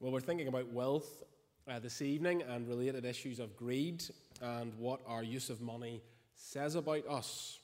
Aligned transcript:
Well, 0.00 0.12
we're 0.12 0.20
thinking 0.20 0.46
about 0.46 0.72
wealth 0.72 1.24
uh, 1.68 1.80
this 1.80 2.02
evening 2.02 2.42
and 2.42 2.68
related 2.68 3.04
issues 3.04 3.40
of 3.40 3.56
greed 3.56 4.04
and 4.40 4.72
what 4.74 5.00
our 5.08 5.24
use 5.24 5.50
of 5.50 5.60
money 5.60 6.04
says 6.36 6.76
about 6.76 7.04
us. 7.08 7.58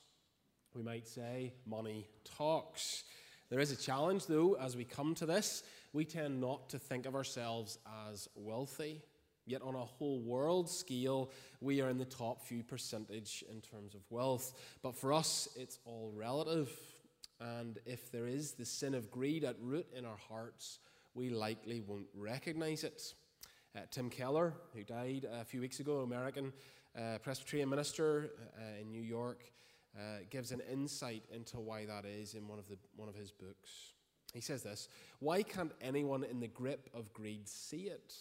We 0.73 0.83
might 0.83 1.07
say 1.07 1.53
money 1.65 2.09
talks. 2.25 3.05
There 3.49 3.61
is 3.61 3.71
a 3.71 3.77
challenge, 3.77 4.25
though, 4.25 4.57
as 4.59 4.75
we 4.75 4.83
come 4.83 5.15
to 5.15 5.25
this. 5.25 5.63
We 5.93 6.03
tend 6.03 6.41
not 6.41 6.67
to 6.71 6.77
think 6.77 7.05
of 7.05 7.15
ourselves 7.15 7.77
as 8.11 8.27
wealthy. 8.35 9.01
Yet, 9.45 9.61
on 9.61 9.75
a 9.75 9.85
whole 9.85 10.19
world 10.19 10.69
scale, 10.69 11.31
we 11.61 11.79
are 11.79 11.87
in 11.87 11.97
the 11.97 12.03
top 12.03 12.41
few 12.41 12.63
percentage 12.63 13.45
in 13.49 13.61
terms 13.61 13.95
of 13.95 14.01
wealth. 14.09 14.59
But 14.83 14.97
for 14.97 15.13
us, 15.13 15.47
it's 15.55 15.79
all 15.85 16.11
relative. 16.13 16.69
And 17.39 17.79
if 17.85 18.11
there 18.11 18.27
is 18.27 18.51
the 18.51 18.65
sin 18.65 18.93
of 18.93 19.09
greed 19.09 19.45
at 19.45 19.55
root 19.61 19.87
in 19.95 20.03
our 20.03 20.17
hearts, 20.27 20.79
we 21.15 21.29
likely 21.29 21.81
won't 21.81 22.07
recognize 22.13 22.83
it. 22.83 23.13
Uh, 23.75 23.79
Tim 23.89 24.09
Keller, 24.09 24.53
who 24.73 24.83
died 24.83 25.25
a 25.31 25.45
few 25.45 25.61
weeks 25.61 25.79
ago, 25.79 26.01
American 26.01 26.53
uh, 26.97 27.17
Presbyterian 27.23 27.69
minister 27.69 28.31
uh, 28.57 28.81
in 28.81 28.91
New 28.91 29.01
York, 29.01 29.43
uh, 29.97 30.19
gives 30.29 30.51
an 30.51 30.61
insight 30.71 31.23
into 31.33 31.59
why 31.59 31.85
that 31.85 32.05
is 32.05 32.35
in 32.35 32.47
one 32.47 32.59
of, 32.59 32.67
the, 32.67 32.77
one 32.97 33.07
of 33.07 33.15
his 33.15 33.31
books. 33.31 33.93
He 34.33 34.41
says 34.41 34.63
this 34.63 34.89
Why 35.19 35.41
can't 35.41 35.71
anyone 35.81 36.25
in 36.25 36.41
the 36.41 36.47
grip 36.49 36.89
of 36.93 37.13
greed 37.13 37.47
see 37.47 37.87
it? 37.87 38.13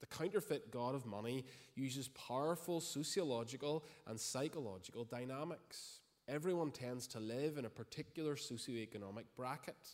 The 0.00 0.06
counterfeit 0.06 0.70
God 0.70 0.94
of 0.94 1.06
money 1.06 1.44
uses 1.74 2.08
powerful 2.08 2.80
sociological 2.80 3.84
and 4.06 4.20
psychological 4.20 5.04
dynamics. 5.04 6.00
Everyone 6.28 6.70
tends 6.70 7.06
to 7.08 7.20
live 7.20 7.56
in 7.56 7.64
a 7.64 7.70
particular 7.70 8.36
socioeconomic 8.36 9.24
bracket. 9.34 9.88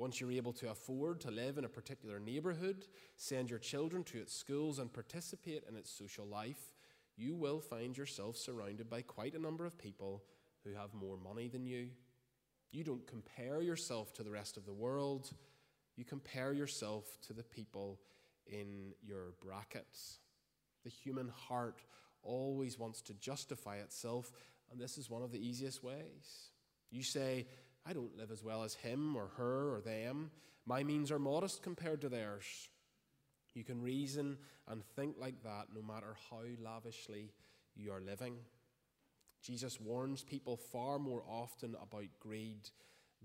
Once 0.00 0.18
you're 0.18 0.32
able 0.32 0.54
to 0.54 0.70
afford 0.70 1.20
to 1.20 1.30
live 1.30 1.58
in 1.58 1.66
a 1.66 1.68
particular 1.68 2.18
neighborhood, 2.18 2.86
send 3.16 3.50
your 3.50 3.58
children 3.58 4.02
to 4.02 4.16
its 4.16 4.34
schools, 4.34 4.78
and 4.78 4.90
participate 4.90 5.62
in 5.68 5.76
its 5.76 5.90
social 5.90 6.24
life, 6.24 6.72
you 7.18 7.34
will 7.34 7.60
find 7.60 7.98
yourself 7.98 8.34
surrounded 8.34 8.88
by 8.88 9.02
quite 9.02 9.34
a 9.34 9.38
number 9.38 9.66
of 9.66 9.76
people 9.76 10.22
who 10.64 10.72
have 10.72 10.94
more 10.94 11.18
money 11.18 11.48
than 11.48 11.66
you. 11.66 11.88
You 12.72 12.82
don't 12.82 13.06
compare 13.06 13.60
yourself 13.60 14.14
to 14.14 14.22
the 14.22 14.30
rest 14.30 14.56
of 14.56 14.64
the 14.64 14.72
world, 14.72 15.34
you 15.96 16.06
compare 16.06 16.54
yourself 16.54 17.18
to 17.26 17.34
the 17.34 17.44
people 17.44 18.00
in 18.46 18.94
your 19.02 19.34
brackets. 19.44 20.20
The 20.82 20.88
human 20.88 21.28
heart 21.28 21.82
always 22.22 22.78
wants 22.78 23.02
to 23.02 23.12
justify 23.12 23.76
itself, 23.76 24.32
and 24.72 24.80
this 24.80 24.96
is 24.96 25.10
one 25.10 25.22
of 25.22 25.30
the 25.30 25.46
easiest 25.46 25.84
ways. 25.84 26.52
You 26.90 27.02
say, 27.02 27.48
I 27.90 27.92
don't 27.92 28.16
live 28.16 28.30
as 28.30 28.44
well 28.44 28.62
as 28.62 28.74
him 28.74 29.16
or 29.16 29.30
her 29.36 29.74
or 29.74 29.80
them. 29.80 30.30
My 30.64 30.84
means 30.84 31.10
are 31.10 31.18
modest 31.18 31.60
compared 31.60 32.00
to 32.02 32.08
theirs. 32.08 32.44
You 33.52 33.64
can 33.64 33.82
reason 33.82 34.38
and 34.68 34.84
think 34.94 35.16
like 35.18 35.42
that 35.42 35.66
no 35.74 35.82
matter 35.82 36.14
how 36.30 36.42
lavishly 36.62 37.32
you 37.74 37.90
are 37.90 38.00
living. 38.00 38.36
Jesus 39.42 39.80
warns 39.80 40.22
people 40.22 40.56
far 40.56 41.00
more 41.00 41.24
often 41.28 41.74
about 41.82 42.06
greed 42.20 42.70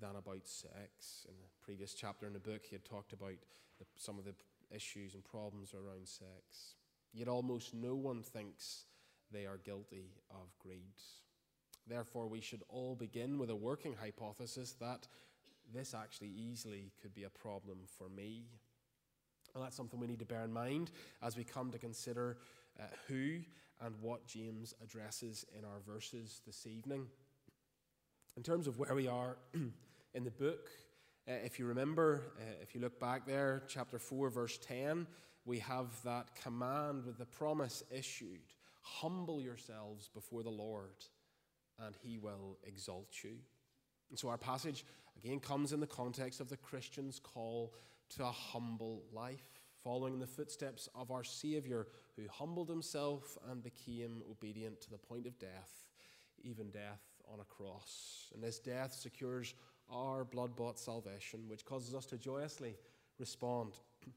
than 0.01 0.15
about 0.15 0.47
sex. 0.47 1.27
In 1.29 1.35
the 1.35 1.49
previous 1.63 1.93
chapter 1.93 2.25
in 2.25 2.33
the 2.33 2.39
book, 2.39 2.65
he 2.67 2.73
had 2.73 2.85
talked 2.85 3.13
about 3.13 3.37
the, 3.77 3.85
some 3.97 4.17
of 4.17 4.25
the 4.25 4.33
issues 4.75 5.13
and 5.13 5.23
problems 5.23 5.75
around 5.75 6.07
sex. 6.07 6.73
Yet 7.13 7.27
almost 7.27 7.75
no 7.75 7.93
one 7.93 8.23
thinks 8.23 8.85
they 9.31 9.45
are 9.45 9.59
guilty 9.63 10.09
of 10.31 10.57
greed. 10.57 10.95
Therefore, 11.87 12.27
we 12.27 12.41
should 12.41 12.63
all 12.69 12.95
begin 12.95 13.37
with 13.37 13.49
a 13.49 13.55
working 13.55 13.95
hypothesis 13.99 14.75
that 14.79 15.07
this 15.73 15.93
actually 15.93 16.29
easily 16.29 16.91
could 17.01 17.13
be 17.13 17.23
a 17.23 17.29
problem 17.29 17.79
for 17.97 18.09
me. 18.09 18.45
And 19.53 19.63
that's 19.63 19.75
something 19.75 19.99
we 19.99 20.07
need 20.07 20.19
to 20.19 20.25
bear 20.25 20.43
in 20.43 20.51
mind 20.51 20.91
as 21.21 21.37
we 21.37 21.43
come 21.43 21.71
to 21.71 21.79
consider 21.79 22.37
uh, 22.79 22.83
who 23.07 23.39
and 23.81 23.95
what 24.01 24.25
James 24.27 24.73
addresses 24.83 25.45
in 25.57 25.63
our 25.63 25.79
verses 25.87 26.41
this 26.45 26.67
evening. 26.67 27.07
In 28.37 28.43
terms 28.43 28.67
of 28.67 28.79
where 28.79 28.95
we 28.95 29.07
are 29.07 29.37
in 30.13 30.23
the 30.23 30.31
book, 30.31 30.69
uh, 31.27 31.33
if 31.43 31.57
you 31.57 31.65
remember, 31.65 32.21
uh, 32.39 32.43
if 32.61 32.75
you 32.75 32.81
look 32.81 32.99
back 32.99 33.25
there, 33.25 33.63
chapter 33.67 33.97
4, 33.97 34.29
verse 34.29 34.57
10, 34.57 35.07
we 35.45 35.59
have 35.59 35.87
that 36.03 36.35
command 36.35 37.05
with 37.05 37.17
the 37.17 37.25
promise 37.25 37.83
issued 37.91 38.41
humble 38.81 39.41
yourselves 39.41 40.09
before 40.13 40.43
the 40.43 40.49
Lord 40.49 41.05
and 41.79 41.95
he 42.01 42.17
will 42.17 42.57
exalt 42.63 43.23
you. 43.23 43.37
And 44.09 44.17
so 44.17 44.29
our 44.29 44.37
passage 44.37 44.85
again 45.17 45.39
comes 45.39 45.71
in 45.71 45.79
the 45.79 45.87
context 45.87 46.39
of 46.39 46.49
the 46.49 46.57
Christian's 46.57 47.19
call 47.19 47.73
to 48.15 48.23
a 48.23 48.31
humble 48.31 49.03
life, 49.11 49.59
following 49.83 50.13
in 50.13 50.19
the 50.19 50.27
footsteps 50.27 50.87
of 50.95 51.11
our 51.11 51.23
Savior, 51.23 51.87
who 52.15 52.23
humbled 52.29 52.69
himself 52.69 53.37
and 53.49 53.63
became 53.63 54.21
obedient 54.29 54.81
to 54.81 54.89
the 54.89 54.97
point 54.97 55.25
of 55.25 55.37
death, 55.39 55.85
even 56.43 56.69
death 56.69 57.01
on 57.31 57.39
a 57.39 57.43
cross. 57.43 58.31
And 58.33 58.43
this 58.43 58.59
death 58.59 58.93
secures 58.93 59.55
our 59.89 60.23
blood 60.23 60.55
bought 60.55 60.79
salvation, 60.79 61.41
which 61.47 61.65
causes 61.65 61.93
us 61.93 62.05
to 62.07 62.17
joyously 62.17 62.75
respond 63.19 63.73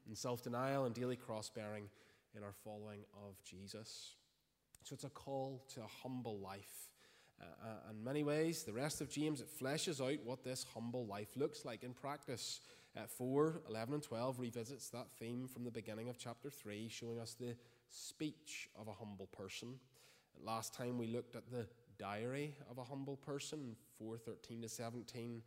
in 0.07 0.15
self 0.15 0.43
denial 0.43 0.85
and 0.85 0.93
daily 0.93 1.15
cross 1.15 1.49
bearing 1.49 1.89
in 2.35 2.43
our 2.43 2.53
following 2.63 3.01
of 3.27 3.43
Jesus. 3.43 4.15
So 4.83 4.93
it's 4.93 5.03
a 5.03 5.09
call 5.09 5.63
to 5.73 5.81
a 5.81 5.87
humble 6.03 6.39
life 6.39 6.88
uh, 7.41 7.67
uh, 7.67 7.91
in 7.91 8.03
many 8.03 8.23
ways, 8.23 8.63
the 8.63 8.73
rest 8.73 9.01
of 9.01 9.09
James, 9.09 9.41
it 9.41 9.47
fleshes 9.61 10.01
out 10.01 10.19
what 10.25 10.43
this 10.43 10.65
humble 10.73 11.05
life 11.05 11.35
looks 11.35 11.65
like 11.65 11.83
in 11.83 11.93
practice. 11.93 12.61
Uh, 12.97 13.01
4, 13.05 13.61
11, 13.69 13.93
and 13.93 14.03
12 14.03 14.39
revisits 14.39 14.89
that 14.89 15.07
theme 15.19 15.47
from 15.47 15.63
the 15.63 15.71
beginning 15.71 16.09
of 16.09 16.17
chapter 16.17 16.49
3, 16.49 16.89
showing 16.89 17.19
us 17.19 17.35
the 17.39 17.55
speech 17.89 18.69
of 18.77 18.87
a 18.87 18.93
humble 18.93 19.27
person. 19.27 19.75
Last 20.43 20.73
time 20.73 20.97
we 20.97 21.07
looked 21.07 21.35
at 21.35 21.49
the 21.51 21.67
diary 21.97 22.55
of 22.69 22.77
a 22.77 22.83
humble 22.83 23.17
person, 23.17 23.75
413 23.97 24.63
to 24.63 24.69
17. 24.69 25.41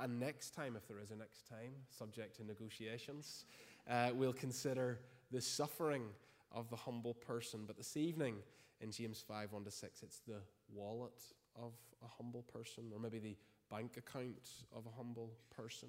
And 0.00 0.20
next 0.20 0.50
time, 0.50 0.76
if 0.76 0.86
there 0.86 0.98
is 1.00 1.10
a 1.10 1.16
next 1.16 1.48
time, 1.48 1.72
subject 1.90 2.36
to 2.36 2.44
negotiations, 2.44 3.44
uh, 3.88 4.10
we'll 4.14 4.32
consider 4.32 5.00
the 5.30 5.40
suffering 5.40 6.04
of 6.50 6.68
the 6.70 6.76
humble 6.76 7.14
person. 7.14 7.64
But 7.66 7.76
this 7.76 7.96
evening, 7.96 8.36
in 8.80 8.90
James 8.90 9.24
5 9.26 9.52
1 9.52 9.64
to 9.64 9.70
6, 9.70 10.02
it's 10.02 10.20
the 10.26 10.40
wallet 10.74 11.22
of 11.56 11.72
a 12.04 12.08
humble 12.08 12.42
person, 12.42 12.84
or 12.92 12.98
maybe 12.98 13.18
the 13.18 13.36
bank 13.70 13.96
account 13.96 14.48
of 14.74 14.86
a 14.86 14.96
humble 14.96 15.32
person. 15.54 15.88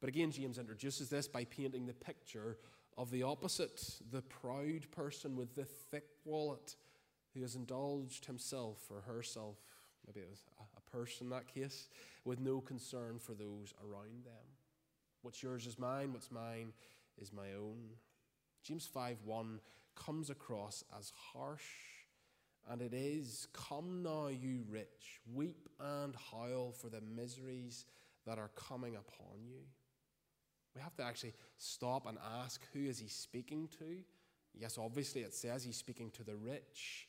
But 0.00 0.08
again, 0.08 0.30
James 0.30 0.58
introduces 0.58 1.08
this 1.08 1.28
by 1.28 1.44
painting 1.44 1.86
the 1.86 1.92
picture 1.92 2.58
of 2.96 3.10
the 3.10 3.22
opposite 3.22 3.82
the 4.10 4.22
proud 4.22 4.90
person 4.90 5.36
with 5.36 5.54
the 5.54 5.64
thick 5.64 6.06
wallet 6.24 6.76
who 7.34 7.42
has 7.42 7.54
indulged 7.54 8.26
himself 8.26 8.78
or 8.90 9.00
herself, 9.02 9.56
maybe 10.06 10.20
it 10.20 10.28
was 10.28 10.42
a 10.76 10.90
person 10.96 11.26
in 11.26 11.30
that 11.30 11.52
case, 11.52 11.88
with 12.24 12.40
no 12.40 12.60
concern 12.60 13.18
for 13.18 13.32
those 13.32 13.72
around 13.82 14.24
them. 14.24 14.46
What's 15.22 15.42
yours 15.42 15.66
is 15.66 15.78
mine, 15.78 16.12
what's 16.12 16.30
mine 16.30 16.72
is 17.20 17.32
my 17.32 17.52
own. 17.58 17.90
James 18.62 18.86
5 18.86 19.18
1 19.24 19.60
comes 19.94 20.30
across 20.30 20.82
as 20.98 21.12
harsh 21.32 21.99
and 22.68 22.82
it 22.82 22.92
is, 22.92 23.48
Come 23.52 24.02
now, 24.02 24.28
you 24.28 24.64
rich, 24.68 25.20
weep 25.32 25.68
and 25.78 26.14
howl 26.32 26.72
for 26.72 26.88
the 26.88 27.00
miseries 27.00 27.86
that 28.26 28.38
are 28.38 28.50
coming 28.54 28.96
upon 28.96 29.42
you. 29.42 29.60
We 30.74 30.80
have 30.80 30.94
to 30.96 31.02
actually 31.02 31.34
stop 31.56 32.06
and 32.06 32.18
ask 32.42 32.60
who 32.72 32.80
is 32.86 32.98
he 32.98 33.08
speaking 33.08 33.68
to? 33.78 33.96
Yes, 34.54 34.78
obviously 34.78 35.22
it 35.22 35.34
says 35.34 35.64
he's 35.64 35.76
speaking 35.76 36.10
to 36.10 36.24
the 36.24 36.36
rich, 36.36 37.08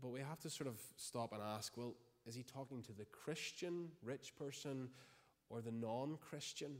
but 0.00 0.08
we 0.08 0.20
have 0.20 0.40
to 0.40 0.50
sort 0.50 0.68
of 0.68 0.78
stop 0.96 1.32
and 1.32 1.42
ask, 1.42 1.76
well, 1.76 1.94
is 2.26 2.34
he 2.34 2.42
talking 2.42 2.82
to 2.82 2.92
the 2.92 3.04
Christian 3.06 3.88
rich 4.02 4.34
person 4.36 4.88
or 5.48 5.60
the 5.60 5.70
non 5.70 6.18
Christian? 6.20 6.76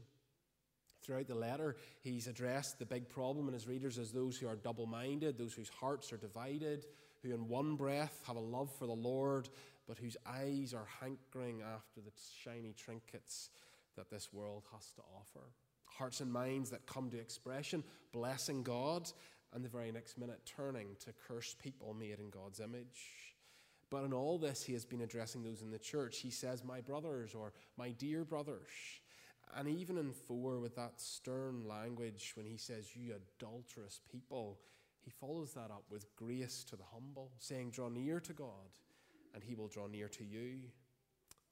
Throughout 1.03 1.27
the 1.27 1.35
letter, 1.35 1.77
he's 2.01 2.27
addressed 2.27 2.79
the 2.79 2.85
big 2.85 3.07
problem 3.07 3.47
in 3.47 3.53
his 3.53 3.67
readers 3.67 3.97
as 3.97 4.11
those 4.11 4.37
who 4.37 4.47
are 4.47 4.55
double 4.55 4.85
minded, 4.85 5.37
those 5.37 5.53
whose 5.53 5.69
hearts 5.69 6.11
are 6.11 6.17
divided, 6.17 6.85
who 7.23 7.33
in 7.33 7.47
one 7.47 7.75
breath 7.75 8.21
have 8.27 8.35
a 8.35 8.41
love 8.41 8.69
for 8.77 8.85
the 8.85 8.93
Lord, 8.93 9.49
but 9.87 9.97
whose 9.97 10.17
eyes 10.25 10.73
are 10.73 10.87
hankering 10.99 11.61
after 11.61 12.01
the 12.01 12.11
shiny 12.43 12.73
trinkets 12.73 13.49
that 13.95 14.09
this 14.09 14.31
world 14.31 14.63
has 14.73 14.91
to 14.95 15.01
offer. 15.19 15.45
Hearts 15.85 16.21
and 16.21 16.31
minds 16.31 16.69
that 16.69 16.85
come 16.85 17.09
to 17.09 17.19
expression, 17.19 17.83
blessing 18.11 18.63
God, 18.63 19.11
and 19.53 19.63
the 19.63 19.69
very 19.69 19.91
next 19.91 20.17
minute 20.17 20.41
turning 20.45 20.87
to 20.99 21.13
curse 21.27 21.55
people 21.61 21.93
made 21.93 22.19
in 22.19 22.29
God's 22.29 22.59
image. 22.59 23.33
But 23.89 24.03
in 24.03 24.13
all 24.13 24.37
this, 24.37 24.63
he 24.63 24.73
has 24.73 24.85
been 24.85 25.01
addressing 25.01 25.43
those 25.43 25.61
in 25.61 25.71
the 25.71 25.79
church. 25.79 26.19
He 26.19 26.29
says, 26.29 26.63
My 26.63 26.81
brothers, 26.81 27.33
or 27.33 27.53
my 27.77 27.91
dear 27.91 28.25
brothers. 28.25 28.69
And 29.55 29.69
even 29.69 29.97
in 29.97 30.11
4, 30.11 30.59
with 30.59 30.75
that 30.75 30.99
stern 30.99 31.65
language, 31.65 32.33
when 32.35 32.45
he 32.45 32.57
says, 32.57 32.95
You 32.95 33.13
adulterous 33.15 34.01
people, 34.11 34.59
he 35.07 35.11
follows 35.11 35.53
that 35.53 35.71
up 35.71 35.85
with 35.89 36.13
grace 36.17 36.65
to 36.65 36.75
the 36.75 36.83
humble, 36.91 37.31
saying, 37.39 37.71
Draw 37.71 37.87
near 37.87 38.19
to 38.19 38.33
God, 38.33 38.73
and 39.33 39.41
he 39.41 39.55
will 39.55 39.69
draw 39.69 39.87
near 39.87 40.09
to 40.09 40.25
you. 40.25 40.63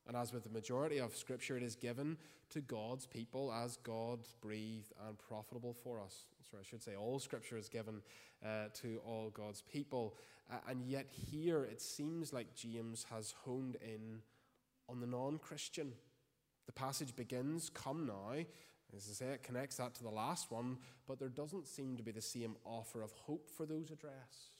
And 0.05 0.17
as 0.17 0.33
with 0.33 0.43
the 0.43 0.49
majority 0.49 0.97
of 0.97 1.15
Scripture, 1.15 1.55
it 1.55 1.63
is 1.63 1.77
given 1.77 2.17
to 2.49 2.59
God's 2.59 3.05
people 3.05 3.53
as 3.53 3.77
God 3.77 4.19
breathed 4.41 4.91
and 5.07 5.17
profitable 5.17 5.73
for 5.73 6.01
us. 6.01 6.25
So 6.51 6.57
I 6.59 6.63
should 6.63 6.83
say 6.83 6.97
all 6.97 7.17
Scripture 7.17 7.55
is 7.57 7.69
given 7.69 8.01
uh, 8.45 8.65
to 8.81 8.99
all 9.05 9.29
God's 9.29 9.61
people. 9.61 10.17
Uh, 10.51 10.57
and 10.69 10.83
yet, 10.83 11.05
here 11.09 11.63
it 11.63 11.79
seems 11.79 12.33
like 12.33 12.53
James 12.55 13.05
has 13.09 13.35
honed 13.45 13.77
in 13.81 14.19
on 14.89 14.99
the 14.99 15.07
non 15.07 15.37
Christian. 15.37 15.93
The 16.65 16.73
passage 16.73 17.15
begins, 17.15 17.69
Come 17.69 18.05
now. 18.05 18.43
As 18.95 19.07
I 19.09 19.13
say, 19.13 19.25
it 19.27 19.43
connects 19.43 19.77
that 19.77 19.93
to 19.95 20.03
the 20.03 20.09
last 20.09 20.51
one, 20.51 20.77
but 21.07 21.19
there 21.19 21.29
doesn't 21.29 21.67
seem 21.67 21.97
to 21.97 22.03
be 22.03 22.11
the 22.11 22.21
same 22.21 22.55
offer 22.63 23.01
of 23.01 23.11
hope 23.11 23.49
for 23.49 23.65
those 23.65 23.91
addressed. 23.91 24.57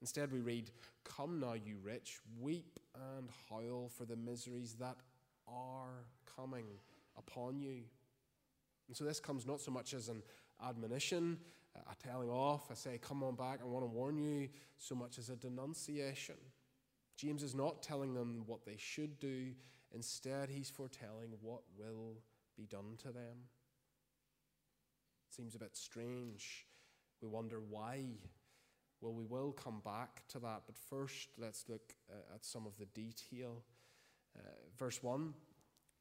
Instead, 0.00 0.32
we 0.32 0.40
read, 0.40 0.70
Come 1.04 1.40
now, 1.40 1.54
you 1.54 1.76
rich, 1.82 2.18
weep 2.40 2.78
and 2.94 3.28
howl 3.48 3.90
for 3.96 4.04
the 4.04 4.16
miseries 4.16 4.74
that 4.74 4.96
are 5.48 6.04
coming 6.36 6.66
upon 7.16 7.60
you. 7.60 7.82
And 8.88 8.96
so 8.96 9.04
this 9.04 9.20
comes 9.20 9.46
not 9.46 9.60
so 9.60 9.70
much 9.70 9.94
as 9.94 10.08
an 10.08 10.22
admonition, 10.66 11.38
a 11.74 11.94
telling 12.06 12.30
off, 12.30 12.68
I 12.70 12.74
say, 12.74 12.98
Come 13.00 13.22
on 13.22 13.36
back, 13.36 13.60
I 13.62 13.64
want 13.64 13.84
to 13.84 13.90
warn 13.90 14.18
you, 14.18 14.48
so 14.78 14.94
much 14.94 15.18
as 15.18 15.28
a 15.28 15.36
denunciation. 15.36 16.36
James 17.16 17.42
is 17.42 17.54
not 17.54 17.82
telling 17.82 18.12
them 18.12 18.42
what 18.46 18.64
they 18.66 18.76
should 18.76 19.18
do, 19.18 19.52
instead, 19.94 20.50
he's 20.50 20.68
foretelling 20.68 21.32
what 21.40 21.62
will 21.78 22.16
be 22.56 22.66
done 22.66 22.96
to 22.98 23.08
them. 23.08 23.48
It 25.28 25.34
seems 25.34 25.54
a 25.54 25.58
bit 25.58 25.76
strange. 25.76 26.66
We 27.20 27.28
wonder 27.28 27.60
why 27.60 28.18
well, 29.00 29.12
we 29.12 29.24
will 29.24 29.52
come 29.52 29.82
back 29.84 30.26
to 30.28 30.38
that, 30.40 30.62
but 30.66 30.76
first 30.76 31.28
let's 31.38 31.66
look 31.68 31.94
uh, 32.10 32.34
at 32.34 32.44
some 32.44 32.66
of 32.66 32.78
the 32.78 32.86
detail. 32.86 33.62
Uh, 34.36 34.40
verse 34.78 35.02
1 35.02 35.34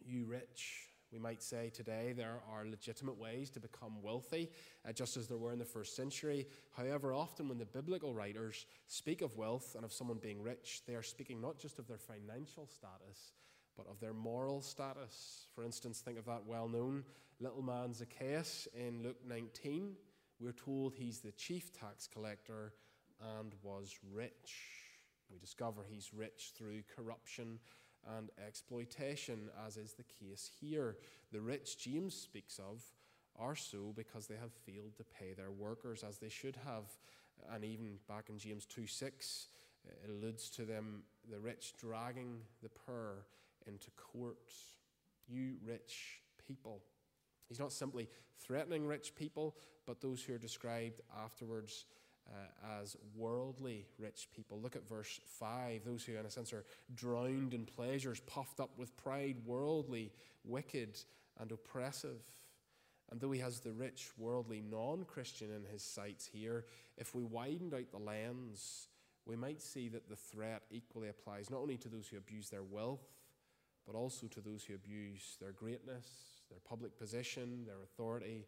You 0.06 0.26
rich, 0.26 0.88
we 1.12 1.20
might 1.20 1.44
say 1.44 1.70
today 1.70 2.14
there 2.16 2.40
are 2.50 2.66
legitimate 2.66 3.18
ways 3.18 3.50
to 3.52 3.60
become 3.60 4.02
wealthy, 4.02 4.50
uh, 4.88 4.94
just 4.94 5.18
as 5.18 5.28
there 5.28 5.38
were 5.38 5.52
in 5.52 5.60
the 5.60 5.66
first 5.66 5.96
century. 5.96 6.48
However, 6.76 7.14
often 7.14 7.50
when 7.50 7.58
the 7.58 7.66
biblical 7.66 8.14
writers 8.14 8.66
speak 8.88 9.22
of 9.22 9.36
wealth 9.36 9.76
and 9.76 9.84
of 9.84 9.92
someone 9.92 10.18
being 10.18 10.42
rich, 10.42 10.82
they 10.88 10.96
are 10.96 11.04
speaking 11.04 11.42
not 11.42 11.60
just 11.60 11.80
of 11.80 11.88
their 11.88 11.98
financial 11.98 12.66
status, 12.66 13.34
but 13.78 13.88
of 13.90 14.00
their 14.00 14.14
moral 14.14 14.62
status. 14.62 15.48
For 15.54 15.64
instance, 15.64 16.00
think 16.00 16.18
of 16.18 16.26
that 16.26 16.46
well 16.46 16.68
known 16.68 17.04
little 17.40 17.62
man 17.62 17.94
Zacchaeus 17.94 18.68
in 18.74 19.04
Luke 19.04 19.20
19. 19.28 19.96
We're 20.40 20.54
told 20.54 20.94
he's 20.94 21.20
the 21.20 21.32
chief 21.32 21.72
tax 21.72 22.08
collector 22.08 22.74
and 23.40 23.54
was 23.64 23.96
rich. 24.14 24.56
We 25.32 25.40
discover 25.40 25.86
he's 25.90 26.14
rich 26.14 26.54
through 26.58 26.84
corruption 26.96 27.60
and 28.18 28.30
exploitation, 28.46 29.50
as 29.66 29.78
is 29.78 29.94
the 29.94 30.04
case 30.04 30.50
here. 30.60 30.98
The 31.32 31.42
rich 31.42 31.78
James 31.78 32.16
speaks 32.16 32.60
of 32.60 32.84
are 33.38 33.56
so 33.56 33.94
because 33.96 34.28
they 34.28 34.36
have 34.36 34.54
failed 34.66 34.96
to 34.98 35.04
pay 35.04 35.34
their 35.34 35.52
workers 35.52 36.04
as 36.08 36.20
they 36.20 36.30
should 36.30 36.58
have. 36.66 36.86
And 37.52 37.66
even 37.66 37.98
back 38.08 38.30
in 38.30 38.38
James 38.38 38.66
2 38.66 38.88
6, 38.88 39.48
it 39.86 40.10
alludes 40.10 40.50
to 40.52 40.64
them, 40.64 41.04
the 41.30 41.40
rich 41.40 41.74
dragging 41.80 42.40
the 42.62 42.70
poor 42.70 43.26
into 43.68 43.92
court. 43.92 44.52
You 45.28 45.56
rich 45.66 46.22
people. 46.48 46.82
He's 47.48 47.60
not 47.60 47.72
simply 47.72 48.10
threatening 48.40 48.86
rich 48.86 49.16
people, 49.16 49.56
but 49.86 50.02
those 50.02 50.22
who 50.22 50.34
are 50.34 50.40
described 50.40 51.02
afterwards 51.24 51.86
uh, 52.28 52.80
as 52.82 52.96
worldly 53.16 53.86
rich 54.00 54.28
people. 54.36 54.60
Look 54.60 54.76
at 54.76 54.88
verse 54.88 55.20
5. 55.40 55.84
Those 55.86 56.04
who, 56.04 56.18
in 56.18 56.26
a 56.26 56.30
sense, 56.30 56.54
are 56.54 56.66
drowned 56.94 57.54
in 57.54 57.66
pleasures, 57.66 58.20
puffed 58.22 58.60
up 58.60 58.72
with 58.78 58.96
pride, 58.98 59.38
worldly, 59.46 60.12
wicked, 60.44 60.98
and 61.40 61.52
oppressive. 61.52 62.22
And 63.12 63.20
though 63.20 63.32
he 63.32 63.40
has 63.40 63.60
the 63.60 63.72
rich, 63.72 64.10
worldly, 64.18 64.62
non 64.62 65.04
Christian 65.04 65.52
in 65.52 65.72
his 65.72 65.84
sights 65.84 66.28
here, 66.32 66.66
if 66.98 67.14
we 67.14 67.24
widened 67.24 67.74
out 67.74 67.92
the 67.92 68.00
lens, 68.00 68.88
we 69.26 69.36
might 69.36 69.62
see 69.62 69.90
that 69.90 70.10
the 70.10 70.16
threat 70.16 70.64
equally 70.72 71.10
applies 71.10 71.50
not 71.50 71.62
only 71.62 71.78
to 71.78 71.90
those 71.90 72.08
who 72.08 72.18
abuse 72.18 72.50
their 72.50 72.64
wealth, 72.64 73.08
but 73.86 73.96
also 73.96 74.28
to 74.28 74.42
those 74.42 74.64
who 74.64 74.76
abuse 74.76 75.38
their 75.40 75.52
greatness, 75.52 76.08
their 76.50 76.60
public 76.68 76.98
position, 76.98 77.66
their 77.66 77.82
authority, 77.84 78.46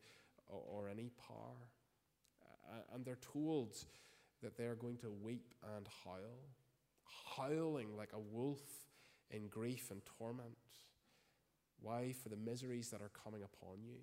or, 0.49 0.87
any 0.87 1.11
power 1.27 1.67
and 2.93 3.05
they're 3.05 3.17
told 3.33 3.75
that 4.41 4.57
they 4.57 4.65
are 4.65 4.75
going 4.75 4.97
to 4.97 5.09
weep 5.09 5.53
and 5.75 5.87
howl, 6.03 6.15
howling 7.35 7.95
like 7.97 8.11
a 8.13 8.19
wolf 8.19 8.61
in 9.31 9.47
grief 9.47 9.91
and 9.91 10.01
torment. 10.17 10.57
Why? 11.81 12.13
For 12.23 12.29
the 12.29 12.37
miseries 12.37 12.89
that 12.89 13.01
are 13.01 13.11
coming 13.23 13.41
upon 13.43 13.83
you. 13.83 13.97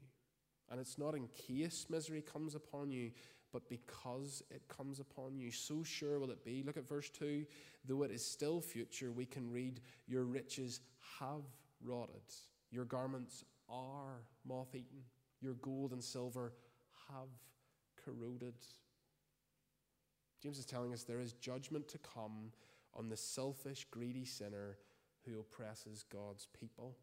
And 0.71 0.81
it's 0.81 0.99
not 0.99 1.15
in 1.15 1.29
case 1.29 1.87
misery 1.91 2.23
comes 2.23 2.55
upon 2.55 2.91
you, 2.91 3.11
but 3.55 3.69
because 3.69 4.43
it 4.51 4.67
comes 4.67 4.99
upon 4.99 5.39
you. 5.39 5.53
So 5.53 5.85
sure 5.85 6.19
will 6.19 6.33
it 6.33 6.45
be. 6.45 6.65
Look 6.67 6.77
at 6.77 6.89
verse 6.89 7.09
2. 7.09 7.47
Though 7.87 8.03
it 8.03 8.11
is 8.11 8.27
still 8.27 8.61
future, 8.61 9.13
we 9.13 9.25
can 9.25 9.49
read, 9.49 9.81
Your 10.09 10.25
riches 10.25 10.81
have 11.21 11.43
rotted, 11.81 12.23
your 12.73 12.85
garments 12.85 13.45
are 13.69 14.25
moth 14.45 14.75
eaten, 14.75 15.05
your 15.41 15.55
gold 15.55 15.93
and 15.93 16.03
silver 16.03 16.53
have 17.09 17.29
corroded. 18.05 18.55
James 20.43 20.59
is 20.59 20.67
telling 20.67 20.93
us 20.93 21.05
there 21.05 21.21
is 21.21 21.35
judgment 21.35 21.87
to 21.89 21.99
come 21.99 22.51
on 22.93 23.09
the 23.09 23.17
selfish, 23.17 23.87
greedy 23.89 24.25
sinner 24.25 24.79
who 25.25 25.39
oppresses 25.39 26.05
God's 26.13 26.49
people. 26.59 26.97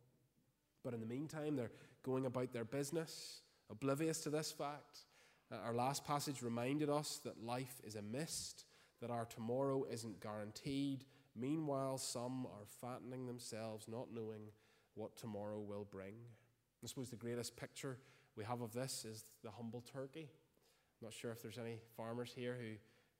But 0.83 0.94
in 0.94 1.00
the 1.00 1.06
meantime, 1.06 1.56
they're 1.56 1.71
going 2.03 2.25
about 2.25 2.51
their 2.51 2.65
business, 2.65 3.42
oblivious 3.69 4.19
to 4.21 4.30
this 4.30 4.51
fact. 4.51 5.06
Uh, 5.51 5.57
our 5.65 5.74
last 5.74 6.06
passage 6.06 6.42
reminded 6.42 6.89
us 6.89 7.19
that 7.24 7.44
life 7.44 7.81
is 7.83 7.95
a 7.95 8.01
mist, 8.01 8.65
that 9.01 9.09
our 9.09 9.25
tomorrow 9.25 9.86
isn't 9.92 10.21
guaranteed. 10.21 11.03
Meanwhile, 11.36 11.98
some 11.98 12.45
are 12.45 12.65
fattening 12.80 13.25
themselves, 13.25 13.88
not 13.88 14.07
knowing 14.13 14.44
what 14.95 15.15
tomorrow 15.18 15.59
will 15.59 15.88
bring. 15.89 16.13
I 16.83 16.88
suppose 16.88 17.09
the 17.09 17.15
greatest 17.15 17.56
picture 17.57 17.98
we 18.36 18.44
have 18.45 18.62
of 18.62 18.74
this 18.74 19.06
is 19.06 19.25
the 19.44 19.51
humble 19.51 19.81
turkey. 19.81 20.30
I'm 21.01 21.07
not 21.07 21.13
sure 21.13 21.31
if 21.31 21.42
there's 21.42 21.57
any 21.57 21.80
farmers 21.98 22.31
here 22.33 22.57
who 22.59 22.75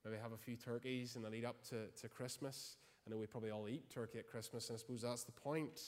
maybe 0.06 0.22
have 0.22 0.32
a 0.32 0.38
few 0.38 0.56
turkeys 0.56 1.16
in 1.16 1.22
the 1.22 1.30
lead 1.30 1.46
up 1.46 1.62
to, 1.70 1.88
to 2.02 2.08
Christmas. 2.08 2.78
I 3.06 3.12
know 3.12 3.18
we 3.18 3.26
probably 3.26 3.52
all 3.52 3.68
eat 3.68 3.90
turkey 3.90 4.20
at 4.20 4.28
Christmas, 4.28 4.70
and 4.70 4.78
I 4.78 4.80
suppose 4.80 5.02
that's 5.02 5.24
the 5.24 5.32
point. 5.32 5.82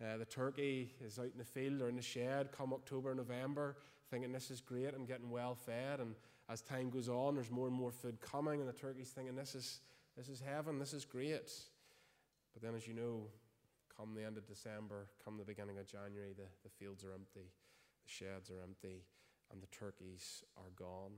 Uh, 0.00 0.16
the 0.16 0.24
turkey 0.24 0.94
is 1.04 1.18
out 1.18 1.26
in 1.26 1.38
the 1.38 1.44
field 1.44 1.80
or 1.82 1.88
in 1.88 1.96
the 1.96 2.02
shed 2.02 2.50
come 2.52 2.72
October, 2.72 3.14
November, 3.14 3.76
thinking 4.10 4.32
this 4.32 4.50
is 4.50 4.60
great, 4.60 4.94
I'm 4.94 5.06
getting 5.06 5.30
well 5.30 5.54
fed. 5.54 6.00
And 6.00 6.14
as 6.48 6.60
time 6.60 6.90
goes 6.90 7.08
on, 7.08 7.34
there's 7.34 7.50
more 7.50 7.66
and 7.66 7.76
more 7.76 7.90
food 7.90 8.20
coming, 8.20 8.60
and 8.60 8.68
the 8.68 8.72
turkey's 8.72 9.10
thinking 9.10 9.34
this 9.34 9.54
is, 9.54 9.80
this 10.16 10.28
is 10.28 10.40
heaven, 10.40 10.78
this 10.78 10.92
is 10.92 11.04
great. 11.04 11.52
But 12.52 12.62
then, 12.62 12.74
as 12.74 12.86
you 12.86 12.94
know, 12.94 13.26
come 13.96 14.14
the 14.14 14.24
end 14.24 14.36
of 14.36 14.46
December, 14.46 15.08
come 15.24 15.36
the 15.38 15.44
beginning 15.44 15.78
of 15.78 15.86
January, 15.86 16.32
the, 16.36 16.48
the 16.62 16.70
fields 16.70 17.04
are 17.04 17.12
empty, 17.12 17.50
the 18.04 18.08
sheds 18.08 18.50
are 18.50 18.62
empty, 18.62 19.04
and 19.52 19.62
the 19.62 19.66
turkeys 19.66 20.42
are 20.56 20.70
gone. 20.76 21.12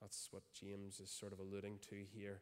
That's 0.00 0.28
what 0.30 0.42
James 0.52 1.00
is 1.00 1.10
sort 1.10 1.32
of 1.32 1.38
alluding 1.38 1.78
to 1.90 1.96
here. 2.12 2.40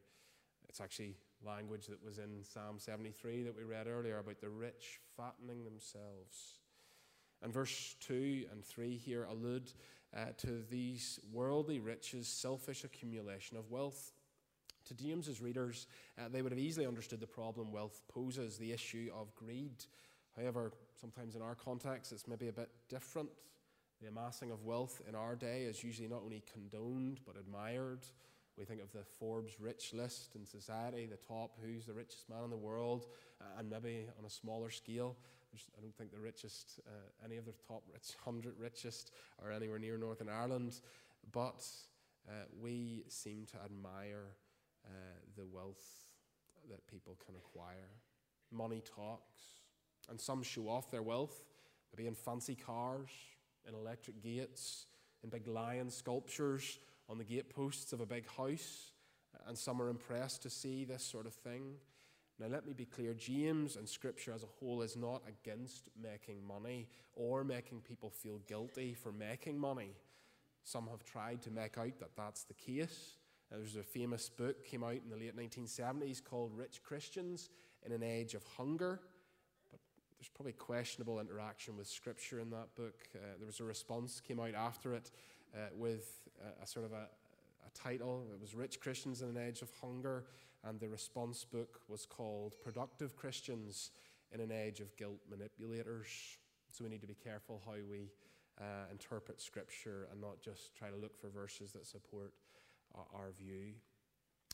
It's 0.68 0.80
actually 0.80 1.16
language 1.44 1.86
that 1.86 2.04
was 2.04 2.18
in 2.18 2.44
Psalm 2.44 2.78
73 2.78 3.42
that 3.42 3.56
we 3.56 3.64
read 3.64 3.86
earlier 3.86 4.18
about 4.18 4.40
the 4.40 4.48
rich 4.48 5.00
fattening 5.16 5.64
themselves. 5.64 6.59
And 7.42 7.52
verse 7.52 7.96
2 8.00 8.46
and 8.52 8.64
3 8.64 8.96
here 8.96 9.24
allude 9.24 9.72
uh, 10.16 10.26
to 10.38 10.62
these 10.70 11.18
worldly 11.32 11.78
riches, 11.80 12.28
selfish 12.28 12.84
accumulation 12.84 13.56
of 13.56 13.70
wealth. 13.70 14.12
To 14.86 14.94
James's 14.94 15.40
readers, 15.40 15.86
uh, 16.18 16.28
they 16.30 16.42
would 16.42 16.52
have 16.52 16.58
easily 16.58 16.86
understood 16.86 17.20
the 17.20 17.26
problem 17.26 17.72
wealth 17.72 18.02
poses, 18.08 18.58
the 18.58 18.72
issue 18.72 19.10
of 19.18 19.34
greed. 19.34 19.84
However, 20.36 20.72
sometimes 21.00 21.36
in 21.36 21.42
our 21.42 21.54
context, 21.54 22.12
it's 22.12 22.26
maybe 22.26 22.48
a 22.48 22.52
bit 22.52 22.70
different. 22.88 23.28
The 24.00 24.08
amassing 24.08 24.50
of 24.50 24.64
wealth 24.64 25.00
in 25.08 25.14
our 25.14 25.36
day 25.36 25.62
is 25.62 25.84
usually 25.84 26.08
not 26.08 26.22
only 26.24 26.42
condoned 26.52 27.20
but 27.26 27.36
admired. 27.36 28.00
We 28.58 28.64
think 28.64 28.82
of 28.82 28.92
the 28.92 29.04
Forbes 29.18 29.60
rich 29.60 29.92
list 29.94 30.34
in 30.34 30.44
society, 30.44 31.06
the 31.06 31.16
top 31.16 31.56
who's 31.62 31.86
the 31.86 31.94
richest 31.94 32.28
man 32.28 32.44
in 32.44 32.50
the 32.50 32.56
world, 32.56 33.06
uh, 33.40 33.58
and 33.58 33.70
maybe 33.70 34.06
on 34.18 34.24
a 34.24 34.30
smaller 34.30 34.70
scale. 34.70 35.16
I 35.76 35.80
don't 35.80 35.94
think 35.96 36.12
the 36.12 36.20
richest, 36.20 36.80
uh, 36.86 37.24
any 37.24 37.36
of 37.36 37.44
the 37.44 37.54
top 37.66 37.82
rich, 37.92 38.14
100 38.24 38.58
richest, 38.58 39.12
are 39.42 39.50
anywhere 39.50 39.78
near 39.78 39.98
Northern 39.98 40.28
Ireland, 40.28 40.80
but 41.32 41.66
uh, 42.28 42.32
we 42.60 43.04
seem 43.08 43.46
to 43.46 43.56
admire 43.64 44.36
uh, 44.84 44.90
the 45.36 45.46
wealth 45.46 46.06
that 46.68 46.86
people 46.86 47.16
can 47.24 47.34
acquire. 47.36 47.90
Money 48.52 48.82
talks, 48.84 49.40
and 50.08 50.20
some 50.20 50.42
show 50.42 50.68
off 50.68 50.90
their 50.90 51.02
wealth, 51.02 51.44
maybe 51.92 52.06
in 52.06 52.14
fancy 52.14 52.54
cars, 52.54 53.10
in 53.66 53.74
electric 53.74 54.22
gates, 54.22 54.86
in 55.22 55.30
big 55.30 55.46
lion 55.46 55.90
sculptures 55.90 56.78
on 57.08 57.18
the 57.18 57.24
gateposts 57.24 57.92
of 57.92 58.00
a 58.00 58.06
big 58.06 58.26
house, 58.28 58.92
and 59.46 59.56
some 59.56 59.80
are 59.82 59.88
impressed 59.88 60.42
to 60.42 60.50
see 60.50 60.84
this 60.84 61.02
sort 61.02 61.26
of 61.26 61.34
thing. 61.34 61.74
Now, 62.40 62.46
let 62.46 62.66
me 62.66 62.72
be 62.72 62.86
clear 62.86 63.12
James 63.12 63.76
and 63.76 63.86
Scripture 63.86 64.32
as 64.32 64.42
a 64.42 64.46
whole 64.46 64.80
is 64.80 64.96
not 64.96 65.22
against 65.28 65.90
making 66.02 66.46
money 66.46 66.88
or 67.14 67.44
making 67.44 67.82
people 67.82 68.08
feel 68.08 68.40
guilty 68.48 68.94
for 68.94 69.12
making 69.12 69.58
money. 69.58 69.90
Some 70.64 70.88
have 70.90 71.04
tried 71.04 71.42
to 71.42 71.50
make 71.50 71.76
out 71.76 71.98
that 72.00 72.16
that's 72.16 72.44
the 72.44 72.54
case. 72.54 73.18
There's 73.50 73.76
a 73.76 73.82
famous 73.82 74.30
book 74.30 74.64
came 74.64 74.82
out 74.82 75.00
in 75.04 75.10
the 75.10 75.16
late 75.16 75.36
1970s 75.36 76.24
called 76.24 76.56
Rich 76.56 76.82
Christians 76.82 77.50
in 77.84 77.92
an 77.92 78.02
Age 78.02 78.32
of 78.32 78.42
Hunger. 78.56 79.00
But 79.70 79.80
there's 80.18 80.30
probably 80.30 80.52
questionable 80.52 81.20
interaction 81.20 81.76
with 81.76 81.88
Scripture 81.88 82.40
in 82.40 82.48
that 82.50 82.74
book. 82.74 83.06
Uh, 83.14 83.18
there 83.36 83.46
was 83.46 83.60
a 83.60 83.64
response 83.64 84.18
came 84.18 84.40
out 84.40 84.54
after 84.54 84.94
it 84.94 85.10
uh, 85.54 85.58
with 85.74 86.22
a, 86.40 86.62
a, 86.62 86.66
sort 86.66 86.86
of 86.86 86.92
a, 86.92 87.06
a 87.66 87.70
title. 87.74 88.28
It 88.32 88.40
was 88.40 88.54
Rich 88.54 88.80
Christians 88.80 89.20
in 89.20 89.28
an 89.28 89.36
Age 89.36 89.60
of 89.60 89.70
Hunger 89.82 90.24
and 90.64 90.78
the 90.78 90.88
response 90.88 91.44
book 91.44 91.80
was 91.88 92.06
called 92.06 92.54
Productive 92.62 93.16
Christians 93.16 93.90
in 94.32 94.40
an 94.40 94.52
Age 94.52 94.80
of 94.80 94.96
Guilt 94.96 95.20
Manipulators. 95.28 96.08
So 96.70 96.84
we 96.84 96.90
need 96.90 97.00
to 97.00 97.06
be 97.06 97.14
careful 97.14 97.62
how 97.64 97.74
we 97.90 98.10
uh, 98.60 98.84
interpret 98.90 99.40
Scripture 99.40 100.08
and 100.12 100.20
not 100.20 100.40
just 100.40 100.74
try 100.74 100.88
to 100.90 100.96
look 100.96 101.18
for 101.18 101.28
verses 101.28 101.72
that 101.72 101.86
support 101.86 102.32
our, 102.94 103.06
our 103.14 103.30
view. 103.32 103.72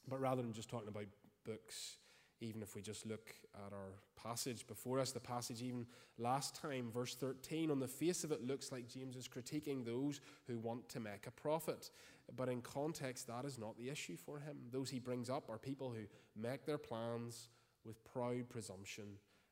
But 0.09 0.21
rather 0.21 0.43
than 0.43 0.53
just 0.53 0.71
talking 0.71 0.89
about 0.89 1.07
books, 1.45 1.97
even 2.41 2.63
if 2.63 2.75
we 2.75 2.83
just 2.83 3.07
look 3.07 3.35
at 3.55 3.73
our 3.73 3.93
passage 4.23 4.67
before 4.67 5.01
us, 5.01 5.13
the 5.13 5.21
passage 5.21 5.63
even 5.63 5.87
last 6.19 6.55
time, 6.55 6.91
verse 6.93 7.15
13, 7.15 7.71
on 7.71 7.81
the 7.81 7.89
face 7.89 8.25
of 8.25 8.33
it 8.33 8.47
looks 8.47 8.71
like 8.71 8.89
James 8.89 9.17
is 9.17 9.29
critiquing 9.29 9.85
those 9.85 10.21
who 10.47 10.59
want 10.59 10.89
to 10.91 11.01
make 11.01 11.27
a 11.27 11.31
profit. 11.31 11.91
But 12.37 12.49
in 12.49 12.61
context, 12.61 13.27
that 13.29 13.45
is 13.45 13.59
not 13.59 13.79
the 13.79 13.89
issue 13.89 14.17
for 14.17 14.39
him. 14.39 14.57
Those 14.71 14.91
he 14.91 14.99
brings 14.99 15.31
up 15.31 15.49
are 15.49 15.59
people 15.59 15.91
who 15.91 16.05
make 16.41 16.67
their 16.67 16.79
plans 16.79 17.49
with 17.85 18.05
proud 18.05 18.49
presumption, 18.51 19.05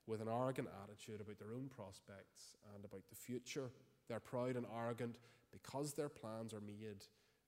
with 0.07 0.21
an 0.21 0.29
arrogant 0.29 0.69
attitude 0.83 1.21
about 1.21 1.39
their 1.39 1.55
own 1.55 1.71
prospects 1.75 2.57
and 2.75 2.85
about 2.85 3.09
the 3.09 3.17
future. 3.17 3.71
They're 4.09 4.21
proud 4.21 4.57
and 4.57 4.67
arrogant 4.77 5.17
because 5.53 5.95
their 5.95 6.09
plans 6.09 6.53
are 6.53 6.61
made 6.61 7.07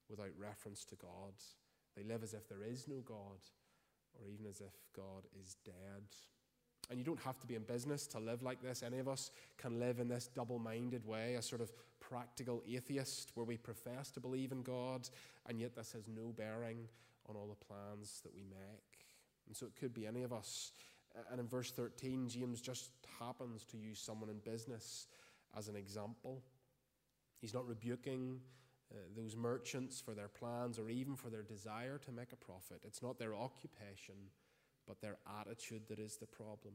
without 0.09 0.31
reference 0.39 0.85
to 0.85 0.95
God. 0.95 1.33
They 1.95 2.03
live 2.03 2.23
as 2.23 2.33
if 2.33 2.47
there 2.47 2.63
is 2.63 2.87
no 2.87 3.01
God, 3.05 3.39
or 4.21 4.29
even 4.29 4.45
as 4.45 4.61
if 4.61 4.73
God 4.95 5.25
is 5.39 5.55
dead. 5.65 6.03
And 6.89 6.97
you 6.97 7.05
don't 7.05 7.19
have 7.21 7.39
to 7.39 7.47
be 7.47 7.55
in 7.55 7.63
business 7.63 8.07
to 8.07 8.19
live 8.19 8.43
like 8.43 8.61
this. 8.61 8.81
Any 8.81 8.99
of 8.99 9.07
us 9.07 9.31
can 9.57 9.79
live 9.79 9.99
in 9.99 10.07
this 10.07 10.29
double 10.33 10.57
minded 10.57 11.05
way, 11.05 11.35
a 11.35 11.41
sort 11.41 11.61
of 11.61 11.71
practical 11.99 12.63
atheist 12.67 13.31
where 13.33 13.45
we 13.45 13.57
profess 13.57 14.09
to 14.11 14.19
believe 14.19 14.51
in 14.51 14.63
God, 14.63 15.09
and 15.47 15.59
yet 15.59 15.75
this 15.75 15.91
has 15.91 16.07
no 16.07 16.33
bearing 16.35 16.87
on 17.27 17.35
all 17.35 17.47
the 17.47 17.65
plans 17.65 18.21
that 18.23 18.33
we 18.33 18.43
make. 18.43 19.05
And 19.47 19.55
so 19.55 19.65
it 19.65 19.75
could 19.75 19.93
be 19.93 20.07
any 20.07 20.23
of 20.23 20.31
us. 20.31 20.71
And 21.31 21.39
in 21.39 21.47
verse 21.47 21.71
13, 21.71 22.29
James 22.29 22.61
just 22.61 22.91
happens 23.19 23.65
to 23.65 23.77
use 23.77 23.99
someone 23.99 24.29
in 24.29 24.37
business 24.39 25.07
as 25.57 25.67
an 25.67 25.75
example. 25.75 26.41
He's 27.41 27.53
not 27.53 27.67
rebuking 27.67 28.39
those 29.15 29.35
merchants 29.35 30.01
for 30.01 30.13
their 30.13 30.27
plans 30.27 30.79
or 30.79 30.89
even 30.89 31.15
for 31.15 31.29
their 31.29 31.43
desire 31.43 31.97
to 31.99 32.11
make 32.11 32.31
a 32.31 32.37
profit. 32.37 32.81
It's 32.85 33.03
not 33.03 33.19
their 33.19 33.35
occupation, 33.35 34.15
but 34.87 35.01
their 35.01 35.17
attitude 35.39 35.83
that 35.89 35.99
is 35.99 36.17
the 36.17 36.25
problem 36.25 36.73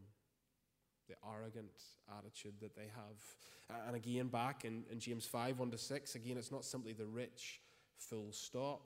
the 1.08 1.14
arrogant 1.28 1.82
attitude 2.18 2.54
that 2.60 2.74
they 2.74 2.88
have. 2.94 3.86
And 3.86 3.96
again, 3.96 4.28
back 4.28 4.64
in, 4.64 4.84
in 4.90 4.98
James 5.00 5.26
5 5.26 5.58
1 5.58 5.70
to 5.70 5.78
6, 5.78 6.14
again, 6.14 6.36
it's 6.36 6.52
not 6.52 6.64
simply 6.64 6.92
the 6.92 7.06
rich, 7.06 7.60
full 7.98 8.32
stop. 8.32 8.82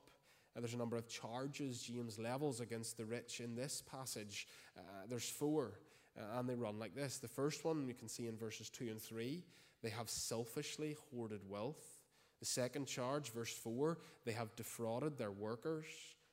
Uh, 0.57 0.61
there's 0.61 0.75
a 0.75 0.79
number 0.79 0.97
of 0.97 1.09
charges 1.09 1.83
James 1.83 2.19
levels 2.19 2.61
against 2.61 2.97
the 2.97 3.05
rich 3.05 3.41
in 3.41 3.55
this 3.55 3.83
passage. 3.83 4.47
Uh, 4.77 4.81
there's 5.09 5.29
four, 5.29 5.81
uh, 6.19 6.39
and 6.39 6.49
they 6.49 6.55
run 6.55 6.79
like 6.79 6.95
this. 6.95 7.19
The 7.19 7.29
first 7.29 7.65
one 7.65 7.87
you 7.87 7.95
can 7.95 8.09
see 8.09 8.27
in 8.27 8.37
verses 8.37 8.71
2 8.71 8.89
and 8.89 9.01
3 9.01 9.43
they 9.83 9.91
have 9.91 10.09
selfishly 10.09 10.97
hoarded 11.11 11.43
wealth. 11.49 11.96
The 12.41 12.47
second 12.47 12.87
charge, 12.87 13.31
verse 13.31 13.53
4, 13.53 13.99
they 14.25 14.33
have 14.33 14.55
defrauded 14.57 15.17
their 15.17 15.31
workers. 15.31 15.87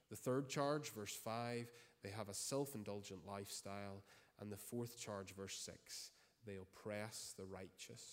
The 0.10 0.16
third 0.16 0.50
charge, 0.50 0.92
verse 0.94 1.16
5, 1.16 1.72
they 2.04 2.10
have 2.10 2.30
a 2.30 2.34
self 2.34 2.76
indulgent 2.76 3.22
lifestyle. 3.28 4.04
And 4.40 4.52
the 4.52 4.58
fourth 4.58 5.00
charge, 5.00 5.34
verse 5.34 5.56
6 5.56 6.12
they 6.46 6.58
oppress 6.58 7.34
the 7.38 7.46
righteous, 7.46 8.04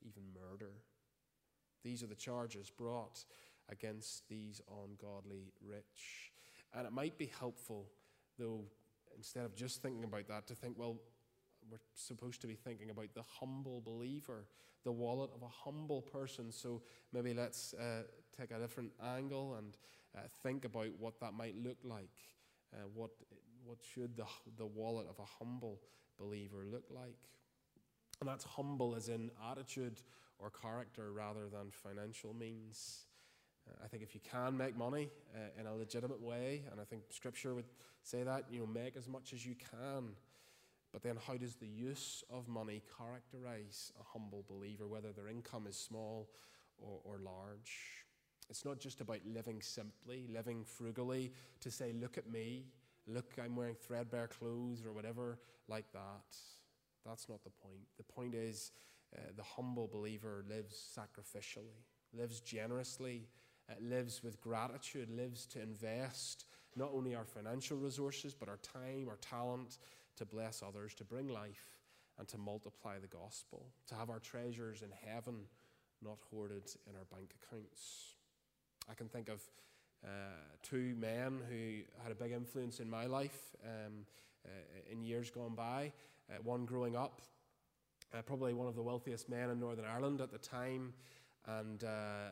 even 0.00 0.22
murder. 0.34 0.72
These 1.84 2.02
are 2.02 2.06
the 2.06 2.14
charges 2.14 2.70
brought 2.70 3.24
against 3.68 4.28
these 4.28 4.60
ungodly 4.84 5.52
rich. 5.60 6.32
And 6.74 6.86
it 6.86 6.92
might 6.92 7.18
be 7.18 7.30
helpful, 7.38 7.86
though, 8.38 8.64
instead 9.16 9.44
of 9.44 9.54
just 9.54 9.82
thinking 9.82 10.04
about 10.04 10.28
that, 10.28 10.46
to 10.46 10.54
think, 10.54 10.76
well, 10.78 10.96
we're 11.70 11.80
supposed 11.94 12.40
to 12.42 12.46
be 12.46 12.54
thinking 12.54 12.90
about 12.90 13.14
the 13.14 13.22
humble 13.40 13.80
believer, 13.80 14.46
the 14.84 14.92
wallet 14.92 15.30
of 15.34 15.42
a 15.42 15.48
humble 15.48 16.02
person. 16.02 16.52
So 16.52 16.82
maybe 17.12 17.34
let's 17.34 17.74
uh, 17.74 18.02
take 18.38 18.50
a 18.50 18.58
different 18.58 18.92
angle 19.02 19.56
and 19.56 19.76
uh, 20.16 20.20
think 20.42 20.64
about 20.64 20.88
what 20.98 21.20
that 21.20 21.34
might 21.34 21.56
look 21.56 21.78
like. 21.84 22.10
Uh, 22.72 22.86
what 22.94 23.10
what 23.64 23.78
should 23.94 24.16
the, 24.16 24.24
the 24.58 24.66
wallet 24.66 25.06
of 25.08 25.18
a 25.18 25.24
humble 25.38 25.80
believer 26.18 26.64
look 26.70 26.84
like? 26.90 27.18
And 28.20 28.28
that's 28.28 28.44
humble 28.44 28.94
as 28.94 29.08
in 29.08 29.30
attitude 29.50 30.00
or 30.38 30.50
character 30.50 31.12
rather 31.12 31.48
than 31.48 31.70
financial 31.70 32.32
means. 32.32 33.06
Uh, 33.68 33.84
I 33.84 33.88
think 33.88 34.02
if 34.02 34.14
you 34.14 34.20
can 34.20 34.56
make 34.56 34.76
money 34.76 35.10
uh, 35.34 35.60
in 35.60 35.66
a 35.66 35.74
legitimate 35.74 36.20
way, 36.20 36.62
and 36.70 36.80
I 36.80 36.84
think 36.84 37.02
Scripture 37.10 37.54
would 37.54 37.66
say 38.02 38.22
that, 38.22 38.44
you 38.50 38.60
know, 38.60 38.66
make 38.66 38.96
as 38.96 39.08
much 39.08 39.32
as 39.32 39.44
you 39.44 39.54
can. 39.56 40.10
But 40.96 41.02
then, 41.02 41.18
how 41.26 41.36
does 41.36 41.56
the 41.56 41.66
use 41.66 42.24
of 42.30 42.48
money 42.48 42.80
characterize 42.96 43.92
a 44.00 44.02
humble 44.02 44.46
believer, 44.48 44.88
whether 44.88 45.12
their 45.12 45.28
income 45.28 45.66
is 45.68 45.76
small 45.76 46.30
or, 46.78 47.00
or 47.04 47.18
large? 47.18 48.06
It's 48.48 48.64
not 48.64 48.78
just 48.78 49.02
about 49.02 49.18
living 49.26 49.60
simply, 49.60 50.26
living 50.32 50.64
frugally, 50.64 51.34
to 51.60 51.70
say, 51.70 51.92
look 51.92 52.16
at 52.16 52.30
me, 52.30 52.64
look, 53.06 53.34
I'm 53.38 53.54
wearing 53.54 53.74
threadbare 53.74 54.26
clothes 54.26 54.86
or 54.86 54.94
whatever 54.94 55.38
like 55.68 55.92
that. 55.92 56.34
That's 57.04 57.28
not 57.28 57.44
the 57.44 57.50
point. 57.50 57.84
The 57.98 58.04
point 58.04 58.34
is 58.34 58.72
uh, 59.14 59.20
the 59.36 59.42
humble 59.42 59.88
believer 59.88 60.46
lives 60.48 60.98
sacrificially, 60.98 61.84
lives 62.14 62.40
generously, 62.40 63.28
uh, 63.68 63.74
lives 63.82 64.22
with 64.22 64.40
gratitude, 64.40 65.10
lives 65.10 65.44
to 65.48 65.60
invest 65.60 66.46
not 66.74 66.90
only 66.94 67.14
our 67.14 67.26
financial 67.26 67.76
resources, 67.76 68.32
but 68.32 68.48
our 68.48 68.60
time, 68.62 69.08
our 69.10 69.18
talent 69.20 69.76
to 70.16 70.24
bless 70.24 70.62
others, 70.62 70.94
to 70.94 71.04
bring 71.04 71.28
life, 71.28 71.78
and 72.18 72.26
to 72.28 72.38
multiply 72.38 72.98
the 72.98 73.06
gospel, 73.06 73.66
to 73.88 73.94
have 73.94 74.10
our 74.10 74.18
treasures 74.18 74.82
in 74.82 74.88
heaven, 75.06 75.34
not 76.02 76.18
hoarded 76.30 76.64
in 76.88 76.96
our 76.96 77.04
bank 77.10 77.34
accounts. 77.42 78.14
I 78.90 78.94
can 78.94 79.08
think 79.08 79.28
of 79.28 79.40
uh, 80.04 80.08
two 80.62 80.94
men 80.98 81.40
who 81.50 81.80
had 82.02 82.12
a 82.12 82.14
big 82.14 82.32
influence 82.32 82.80
in 82.80 82.88
my 82.88 83.06
life 83.06 83.56
um, 83.64 84.06
uh, 84.44 84.48
in 84.90 85.02
years 85.02 85.30
gone 85.30 85.54
by. 85.54 85.92
Uh, 86.30 86.38
one 86.42 86.64
growing 86.64 86.96
up, 86.96 87.20
uh, 88.14 88.22
probably 88.22 88.52
one 88.52 88.66
of 88.66 88.74
the 88.74 88.82
wealthiest 88.82 89.28
men 89.28 89.50
in 89.50 89.60
Northern 89.60 89.84
Ireland 89.84 90.20
at 90.20 90.32
the 90.32 90.38
time, 90.38 90.92
and 91.46 91.84
uh, 91.84 92.30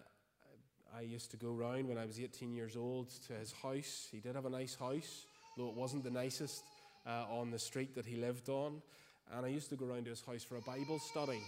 I 0.96 1.02
used 1.02 1.30
to 1.32 1.36
go 1.36 1.50
round 1.50 1.88
when 1.88 1.98
I 1.98 2.04
was 2.04 2.20
18 2.20 2.52
years 2.52 2.76
old 2.76 3.10
to 3.26 3.34
his 3.34 3.52
house. 3.52 4.08
He 4.10 4.20
did 4.20 4.34
have 4.34 4.46
a 4.46 4.50
nice 4.50 4.74
house, 4.74 5.26
though 5.56 5.68
it 5.68 5.74
wasn't 5.74 6.04
the 6.04 6.10
nicest 6.10 6.64
uh, 7.06 7.24
on 7.30 7.50
the 7.50 7.58
street 7.58 7.94
that 7.94 8.06
he 8.06 8.16
lived 8.16 8.48
on. 8.48 8.82
And 9.32 9.46
I 9.46 9.48
used 9.48 9.70
to 9.70 9.76
go 9.76 9.86
round 9.86 10.04
to 10.04 10.10
his 10.10 10.20
house 10.20 10.42
for 10.42 10.56
a 10.56 10.62
Bible 10.62 10.98
study. 10.98 11.40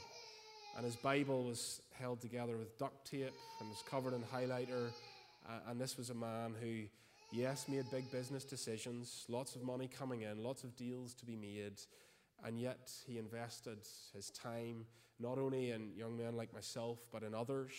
And 0.77 0.85
his 0.85 0.97
Bible 0.97 1.45
was 1.45 1.81
held 1.99 2.21
together 2.21 2.57
with 2.57 2.79
duct 2.79 3.11
tape 3.11 3.33
and 3.61 3.69
was 3.69 3.83
covered 3.89 4.15
in 4.15 4.23
highlighter 4.23 4.91
uh, 5.49 5.71
and 5.71 5.81
this 5.81 5.97
was 5.97 6.11
a 6.11 6.15
man 6.15 6.55
who, 6.61 6.83
yes, 7.31 7.67
made 7.69 7.85
big 7.91 8.11
business 8.11 8.45
decisions, 8.45 9.25
lots 9.29 9.55
of 9.55 9.63
money 9.63 9.89
coming 9.89 10.23
in, 10.23 10.43
lots 10.43 10.65
of 10.65 10.75
deals 10.77 11.15
to 11.15 11.25
be 11.25 11.37
made, 11.37 11.81
and 12.45 12.61
yet 12.61 12.91
he 13.07 13.19
invested 13.19 13.79
his 14.15 14.31
time 14.31 14.87
not 15.21 15.39
only 15.39 15.71
in 15.71 15.93
young 15.97 16.17
men 16.17 16.37
like 16.37 16.53
myself, 16.53 16.99
but 17.13 17.23
in 17.23 17.35
others. 17.35 17.73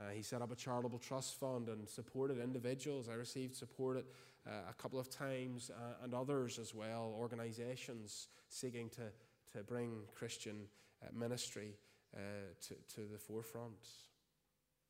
Uh, 0.00 0.10
he 0.14 0.22
set 0.22 0.40
up 0.40 0.50
a 0.50 0.56
charitable 0.56 0.98
trust 0.98 1.38
fund 1.38 1.68
and 1.68 1.88
supported 1.88 2.38
individuals. 2.38 3.08
I 3.08 3.14
received 3.14 3.54
support 3.54 4.04
uh, 4.46 4.70
a 4.70 4.74
couple 4.74 4.98
of 4.98 5.10
times, 5.10 5.70
uh, 5.70 6.04
and 6.04 6.14
others 6.14 6.58
as 6.58 6.74
well, 6.74 7.14
organizations 7.18 8.28
seeking 8.48 8.88
to, 8.90 9.02
to 9.52 9.62
bring 9.64 10.02
Christian 10.14 10.66
uh, 11.02 11.06
ministry 11.12 11.76
uh, 12.16 12.18
to, 12.66 12.74
to 12.94 13.08
the 13.12 13.18
forefront. 13.18 13.88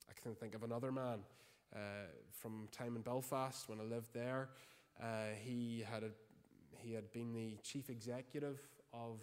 I 0.08 0.12
can 0.20 0.34
think 0.34 0.54
of 0.54 0.62
another 0.62 0.92
man 0.92 1.20
uh, 1.74 1.78
from 2.30 2.68
time 2.72 2.96
in 2.96 3.02
Belfast 3.02 3.68
when 3.68 3.80
I 3.80 3.84
lived 3.84 4.14
there. 4.14 4.48
He, 5.44 5.84
had 5.88 6.02
a, 6.02 6.10
he 6.76 6.92
had 6.92 7.12
been 7.12 7.32
the 7.32 7.56
chief 7.62 7.90
executive 7.90 8.58
of 8.92 9.20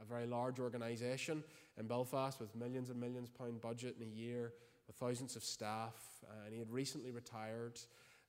a 0.00 0.04
very 0.04 0.26
large 0.26 0.60
organisation 0.60 1.42
in 1.78 1.86
Belfast 1.86 2.38
with 2.38 2.54
millions 2.54 2.90
and 2.90 3.00
millions 3.00 3.30
pound 3.30 3.60
budget 3.60 3.96
in 4.00 4.08
a 4.08 4.10
year, 4.10 4.52
with 4.86 4.96
thousands 4.96 5.34
of 5.34 5.42
staff, 5.42 5.94
and 6.44 6.52
he 6.52 6.58
had 6.60 6.70
recently 6.70 7.10
retired. 7.10 7.80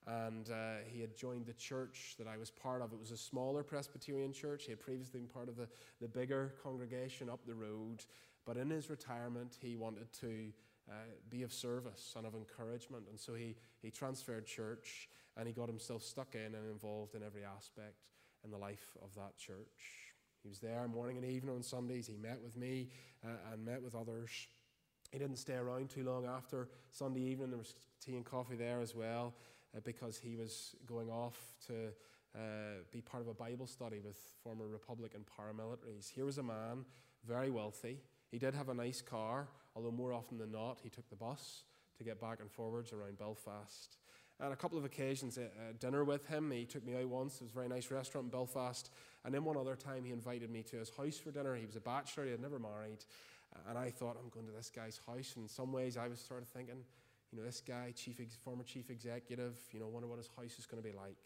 And 0.07 0.49
uh, 0.49 0.77
he 0.87 1.01
had 1.01 1.15
joined 1.17 1.45
the 1.45 1.53
church 1.53 2.15
that 2.17 2.27
I 2.27 2.37
was 2.37 2.49
part 2.49 2.81
of. 2.81 2.93
It 2.93 2.99
was 2.99 3.11
a 3.11 3.17
smaller 3.17 3.61
Presbyterian 3.61 4.31
church. 4.31 4.63
He 4.63 4.71
had 4.71 4.79
previously 4.79 5.19
been 5.19 5.27
part 5.27 5.49
of 5.49 5.57
the, 5.57 5.67
the 5.99 6.07
bigger 6.07 6.53
congregation 6.63 7.29
up 7.29 7.41
the 7.45 7.53
road, 7.53 8.05
but 8.45 8.55
in 8.55 8.69
his 8.69 8.89
retirement, 8.89 9.57
he 9.61 9.75
wanted 9.75 10.11
to 10.21 10.53
uh, 10.89 10.93
be 11.29 11.43
of 11.43 11.51
service 11.51 12.13
and 12.15 12.25
of 12.25 12.35
encouragement. 12.35 13.03
And 13.09 13.19
so 13.19 13.33
he, 13.33 13.55
he 13.81 13.91
transferred 13.91 14.45
church 14.45 15.09
and 15.35 15.45
he 15.45 15.53
got 15.53 15.67
himself 15.67 16.03
stuck 16.03 16.35
in 16.35 16.55
and 16.55 16.71
involved 16.71 17.13
in 17.13 17.21
every 17.21 17.43
aspect 17.43 18.05
in 18.45 18.49
the 18.49 18.57
life 18.57 18.95
of 19.03 19.13
that 19.15 19.37
church. 19.37 20.13
He 20.41 20.47
was 20.47 20.59
there 20.59 20.87
morning 20.87 21.17
and 21.17 21.25
evening 21.25 21.53
on 21.53 21.63
Sundays. 21.63 22.07
He 22.07 22.15
met 22.15 22.39
with 22.41 22.55
me 22.55 22.87
uh, 23.25 23.51
and 23.51 23.65
met 23.65 23.81
with 23.81 23.93
others. 23.93 24.31
He 25.11 25.19
didn't 25.19 25.37
stay 25.37 25.55
around 25.55 25.89
too 25.89 26.05
long 26.05 26.25
after 26.25 26.69
Sunday 26.91 27.21
evening. 27.21 27.49
There 27.49 27.59
was 27.59 27.75
tea 27.99 28.15
and 28.15 28.25
coffee 28.25 28.55
there 28.55 28.79
as 28.79 28.95
well 28.95 29.33
because 29.84 30.17
he 30.17 30.36
was 30.36 30.75
going 30.86 31.10
off 31.10 31.38
to 31.67 31.74
uh, 32.36 32.39
be 32.91 33.01
part 33.01 33.24
of 33.24 33.29
a 33.29 33.34
Bible 33.34 33.67
study 33.67 34.00
with 34.00 34.17
former 34.43 34.67
Republican 34.67 35.22
paramilitaries. 35.22 36.10
Here 36.10 36.25
was 36.25 36.38
a 36.38 36.43
man, 36.43 36.86
very 37.25 37.50
wealthy. 37.50 38.00
He 38.31 38.38
did 38.38 38.53
have 38.53 38.69
a 38.69 38.74
nice 38.74 39.01
car, 39.01 39.48
although 39.75 39.91
more 39.91 40.13
often 40.13 40.38
than 40.38 40.51
not, 40.51 40.79
he 40.84 40.89
took 40.89 41.10
the 41.10 41.15
bus 41.15 41.63
to 41.98 42.03
get 42.03 42.22
back 42.22 42.39
and 42.39 42.51
forwards 42.51 42.93
around 42.93 43.17
Belfast. 43.17 43.98
And 44.39 44.53
a 44.53 44.55
couple 44.55 44.77
of 44.77 44.86
occasions, 44.86 45.38
uh, 45.38 45.41
uh, 45.41 45.74
dinner 45.79 46.03
with 46.03 46.27
him. 46.27 46.51
He 46.51 46.65
took 46.65 46.86
me 46.86 46.96
out 46.96 47.07
once. 47.07 47.36
It 47.36 47.43
was 47.43 47.51
a 47.51 47.55
very 47.55 47.67
nice 47.67 47.89
restaurant 47.89 48.25
in 48.25 48.31
Belfast. 48.31 48.91
And 49.25 49.34
then 49.34 49.43
one 49.43 49.57
other 49.57 49.75
time, 49.75 50.05
he 50.05 50.12
invited 50.12 50.51
me 50.51 50.62
to 50.63 50.77
his 50.77 50.91
house 50.91 51.17
for 51.17 51.31
dinner. 51.31 51.55
He 51.55 51.65
was 51.65 51.75
a 51.75 51.81
bachelor, 51.81 52.25
he 52.25 52.31
had 52.31 52.41
never 52.41 52.60
married. 52.60 53.03
And 53.67 53.77
I 53.77 53.89
thought, 53.89 54.17
I'm 54.22 54.29
going 54.29 54.46
to 54.46 54.51
this 54.51 54.69
guy's 54.69 55.00
house. 55.07 55.34
And 55.36 55.46
in 55.46 55.50
some 55.50 55.72
ways, 55.72 55.98
I 55.98 56.07
was 56.07 56.19
sort 56.19 56.43
of 56.43 56.50
thinking, 56.50 56.84
you 57.31 57.38
know, 57.38 57.46
this 57.46 57.62
guy, 57.62 57.93
chief 57.96 58.19
former 58.43 58.63
chief 58.63 58.89
executive, 58.89 59.57
you 59.72 59.79
know, 59.79 59.88
wonder 59.88 60.07
what 60.07 60.17
his 60.17 60.29
house 60.36 60.57
is 60.57 60.65
going 60.65 60.81
to 60.81 60.88
be 60.88 60.96
like. 60.96 61.17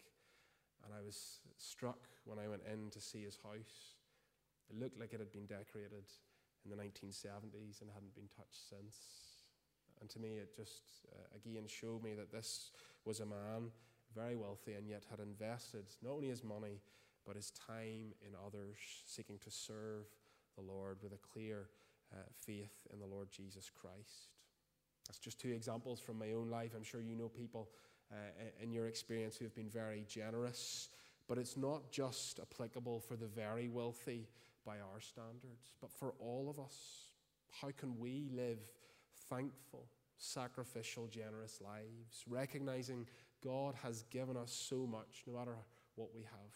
And 0.84 0.92
I 0.92 1.04
was 1.04 1.38
struck 1.58 2.08
when 2.24 2.38
I 2.38 2.48
went 2.48 2.62
in 2.70 2.90
to 2.90 3.00
see 3.00 3.22
his 3.22 3.38
house. 3.42 3.94
It 4.68 4.78
looked 4.78 4.98
like 4.98 5.12
it 5.12 5.20
had 5.20 5.30
been 5.30 5.46
decorated 5.46 6.10
in 6.64 6.70
the 6.70 6.76
1970s 6.76 7.80
and 7.80 7.90
hadn't 7.92 8.14
been 8.14 8.28
touched 8.36 8.68
since. 8.68 8.96
And 10.00 10.10
to 10.10 10.18
me, 10.18 10.38
it 10.38 10.56
just 10.56 11.06
uh, 11.14 11.36
again 11.36 11.66
showed 11.68 12.02
me 12.02 12.14
that 12.14 12.32
this 12.32 12.72
was 13.04 13.20
a 13.20 13.26
man 13.26 13.70
very 14.14 14.34
wealthy 14.36 14.74
and 14.74 14.88
yet 14.88 15.04
had 15.08 15.20
invested 15.20 15.84
not 16.02 16.12
only 16.12 16.28
his 16.28 16.42
money, 16.42 16.80
but 17.24 17.36
his 17.36 17.52
time 17.52 18.12
in 18.26 18.34
others, 18.44 18.76
seeking 19.06 19.38
to 19.38 19.50
serve 19.50 20.06
the 20.56 20.62
Lord 20.62 20.98
with 21.02 21.12
a 21.12 21.18
clear 21.32 21.68
uh, 22.12 22.16
faith 22.44 22.86
in 22.92 22.98
the 22.98 23.06
Lord 23.06 23.28
Jesus 23.30 23.70
Christ. 23.70 24.41
That's 25.06 25.18
just 25.18 25.40
two 25.40 25.50
examples 25.50 26.00
from 26.00 26.18
my 26.18 26.32
own 26.32 26.48
life. 26.50 26.72
I'm 26.76 26.84
sure 26.84 27.00
you 27.00 27.16
know 27.16 27.28
people 27.28 27.68
uh, 28.12 28.16
in 28.62 28.72
your 28.72 28.86
experience 28.86 29.36
who 29.36 29.44
have 29.44 29.54
been 29.54 29.68
very 29.68 30.04
generous, 30.08 30.88
but 31.28 31.38
it's 31.38 31.56
not 31.56 31.90
just 31.90 32.40
applicable 32.40 33.00
for 33.00 33.16
the 33.16 33.26
very 33.26 33.68
wealthy 33.68 34.28
by 34.64 34.76
our 34.78 35.00
standards, 35.00 35.72
but 35.80 35.90
for 35.90 36.14
all 36.18 36.48
of 36.48 36.58
us. 36.58 36.76
How 37.60 37.70
can 37.70 37.98
we 37.98 38.28
live 38.34 38.58
thankful, 39.28 39.86
sacrificial, 40.18 41.06
generous 41.08 41.60
lives, 41.60 42.24
recognizing 42.26 43.06
God 43.44 43.74
has 43.82 44.04
given 44.10 44.36
us 44.36 44.52
so 44.52 44.86
much, 44.86 45.24
no 45.26 45.34
matter 45.38 45.56
what 45.96 46.08
we 46.14 46.22
have, 46.22 46.54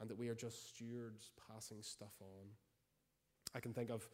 and 0.00 0.08
that 0.08 0.18
we 0.18 0.28
are 0.28 0.34
just 0.34 0.74
stewards 0.74 1.30
passing 1.50 1.82
stuff 1.82 2.14
on? 2.20 2.46
I 3.54 3.60
can 3.60 3.72
think 3.72 3.90
of, 3.90 4.08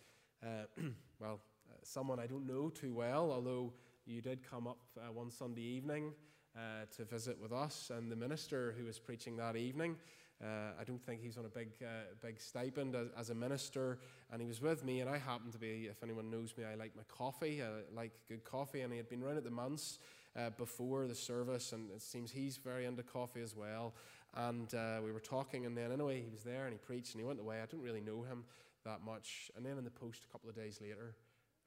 uh, 0.45 0.67
well, 1.21 1.41
someone 1.83 2.19
I 2.19 2.27
don't 2.27 2.47
know 2.47 2.69
too 2.69 2.95
well, 2.95 3.31
although 3.31 3.73
you 4.07 4.21
did 4.21 4.49
come 4.49 4.67
up 4.67 4.79
uh, 4.97 5.13
one 5.13 5.31
Sunday 5.31 5.63
evening 5.63 6.13
uh, 6.57 6.85
to 6.97 7.05
visit 7.05 7.41
with 7.41 7.53
us, 7.53 7.91
and 7.95 8.11
the 8.11 8.17
minister 8.17 8.75
who 8.79 8.85
was 8.85 8.99
preaching 8.99 9.37
that 9.37 9.57
evening. 9.57 9.97
Uh, 10.43 10.73
I 10.81 10.85
don't 10.85 11.05
think 11.05 11.21
he's 11.21 11.37
on 11.37 11.45
a 11.45 11.51
big, 11.51 11.69
uh, 11.83 12.15
big 12.23 12.41
stipend 12.41 12.95
as, 12.97 13.09
as, 13.17 13.29
a 13.29 13.35
minister, 13.35 13.99
and 14.33 14.41
he 14.41 14.49
was 14.49 14.63
with 14.63 14.83
me. 14.83 15.01
And 15.01 15.11
I 15.11 15.19
happen 15.19 15.53
to 15.53 15.59
be, 15.59 15.87
if 15.91 16.03
anyone 16.03 16.31
knows 16.31 16.55
me, 16.57 16.65
I 16.65 16.77
like 16.77 16.97
my 16.97 17.03
coffee. 17.09 17.63
I 17.63 17.67
like 17.95 18.13
good 18.27 18.43
coffee, 18.43 18.81
and 18.81 18.91
he 18.91 18.97
had 18.97 19.09
been 19.09 19.23
round 19.23 19.37
at 19.37 19.45
the 19.45 19.51
manse 19.51 19.99
before 20.57 21.07
the 21.07 21.15
service, 21.15 21.73
and 21.73 21.91
it 21.91 22.01
seems 22.01 22.31
he's 22.31 22.57
very 22.57 22.87
into 22.87 23.03
coffee 23.03 23.43
as 23.43 23.55
well. 23.55 23.95
And 24.35 24.73
we 25.05 25.13
were 25.13 25.21
talking, 25.21 25.67
and 25.67 25.77
then 25.77 25.93
anyway, 25.93 26.23
he 26.23 26.31
was 26.31 26.43
there 26.43 26.65
and 26.65 26.73
he 26.73 26.79
preached, 26.79 27.13
and 27.13 27.21
he 27.21 27.27
went 27.27 27.39
away. 27.39 27.61
I 27.61 27.67
didn't 27.67 27.83
really 27.83 28.01
know 28.01 28.23
him 28.23 28.45
that 28.85 29.05
much. 29.05 29.51
And 29.57 29.65
then 29.65 29.79
in 29.79 29.85
the 29.85 29.91
post, 29.91 30.25
a 30.25 30.33
couple 30.33 30.49
of 30.49 30.57
days 30.57 30.81
later, 30.81 31.15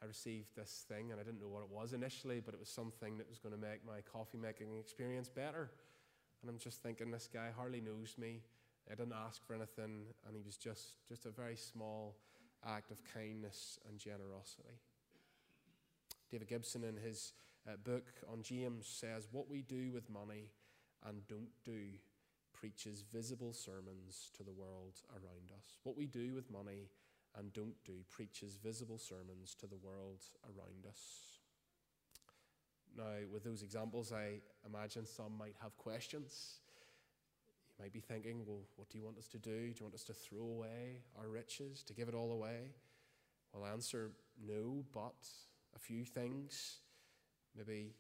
I 0.03 0.05
received 0.05 0.55
this 0.55 0.83
thing, 0.89 1.11
and 1.11 1.21
I 1.21 1.23
didn't 1.23 1.39
know 1.39 1.47
what 1.47 1.63
it 1.63 1.69
was 1.69 1.93
initially, 1.93 2.41
but 2.41 2.53
it 2.53 2.59
was 2.59 2.67
something 2.67 3.17
that 3.17 3.29
was 3.29 3.39
going 3.39 3.55
to 3.55 3.61
make 3.61 3.85
my 3.87 4.01
coffee 4.01 4.37
making 4.37 4.77
experience 4.77 5.29
better. 5.29 5.71
And 6.41 6.49
I'm 6.49 6.57
just 6.57 6.83
thinking, 6.83 7.09
this 7.09 7.29
guy 7.33 7.51
hardly 7.55 7.79
knows 7.79 8.15
me. 8.17 8.41
I 8.91 8.95
didn't 8.95 9.13
ask 9.13 9.45
for 9.47 9.53
anything, 9.53 10.07
and 10.27 10.35
he 10.35 10.41
was 10.41 10.57
just, 10.57 11.07
just 11.07 11.25
a 11.25 11.29
very 11.29 11.55
small 11.55 12.17
act 12.67 12.91
of 12.91 12.97
kindness 13.13 13.79
and 13.87 13.97
generosity. 13.97 14.75
David 16.29 16.49
Gibson, 16.49 16.83
in 16.83 16.97
his 16.97 17.31
uh, 17.65 17.77
book 17.81 18.07
on 18.29 18.41
James, 18.41 18.87
says, 18.87 19.29
What 19.31 19.49
we 19.49 19.61
do 19.61 19.91
with 19.93 20.09
money 20.09 20.49
and 21.07 21.25
don't 21.27 21.51
do 21.63 21.79
preaches 22.51 23.03
visible 23.13 23.53
sermons 23.53 24.31
to 24.35 24.43
the 24.43 24.51
world 24.51 24.95
around 25.11 25.51
us. 25.55 25.77
What 25.83 25.97
we 25.97 26.07
do 26.07 26.33
with 26.33 26.51
money 26.51 26.89
and 27.37 27.51
don't 27.53 27.83
do 27.85 27.93
preaches 28.09 28.57
visible 28.63 28.97
sermons 28.97 29.55
to 29.59 29.67
the 29.67 29.77
world 29.77 30.21
around 30.45 30.85
us. 30.87 31.01
Now, 32.95 33.25
with 33.31 33.43
those 33.43 33.63
examples, 33.63 34.11
I 34.11 34.41
imagine 34.67 35.05
some 35.05 35.37
might 35.37 35.55
have 35.61 35.75
questions. 35.77 36.59
You 37.77 37.85
might 37.85 37.93
be 37.93 37.99
thinking, 37.99 38.43
well, 38.45 38.61
what 38.75 38.89
do 38.89 38.97
you 38.99 39.03
want 39.03 39.17
us 39.17 39.27
to 39.29 39.39
do? 39.39 39.49
Do 39.49 39.79
you 39.79 39.85
want 39.85 39.95
us 39.95 40.03
to 40.03 40.13
throw 40.13 40.45
away 40.45 41.01
our 41.17 41.27
riches, 41.27 41.81
to 41.83 41.93
give 41.93 42.07
it 42.07 42.13
all 42.13 42.31
away? 42.31 42.69
Well, 43.51 43.65
answer 43.65 44.11
no, 44.47 44.83
but 44.93 45.27
a 45.75 45.79
few 45.79 46.05
things. 46.05 46.77
Maybe 47.57 47.93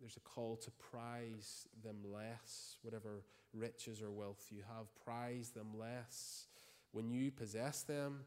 there's 0.00 0.16
a 0.16 0.20
call 0.20 0.56
to 0.56 0.70
prize 0.72 1.68
them 1.84 1.98
less, 2.04 2.78
whatever 2.82 3.22
riches 3.52 4.02
or 4.02 4.10
wealth 4.10 4.46
you 4.50 4.62
have, 4.76 4.92
prize 5.04 5.50
them 5.50 5.78
less. 5.78 6.46
When 6.90 7.10
you 7.10 7.30
possess 7.30 7.82
them, 7.82 8.24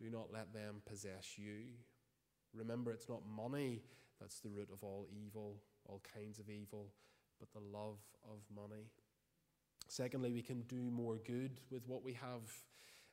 do 0.00 0.10
not 0.10 0.32
let 0.32 0.52
them 0.52 0.82
possess 0.86 1.36
you. 1.36 1.66
Remember, 2.52 2.92
it's 2.92 3.08
not 3.08 3.20
money 3.26 3.82
that's 4.20 4.40
the 4.40 4.48
root 4.48 4.68
of 4.72 4.82
all 4.82 5.06
evil, 5.10 5.56
all 5.86 6.00
kinds 6.14 6.38
of 6.38 6.48
evil, 6.48 6.86
but 7.38 7.52
the 7.52 7.60
love 7.60 7.98
of 8.24 8.38
money. 8.54 8.84
Secondly, 9.88 10.32
we 10.32 10.42
can 10.42 10.62
do 10.62 10.82
more 10.90 11.18
good 11.26 11.60
with 11.70 11.86
what 11.86 12.02
we 12.02 12.14
have. 12.14 12.42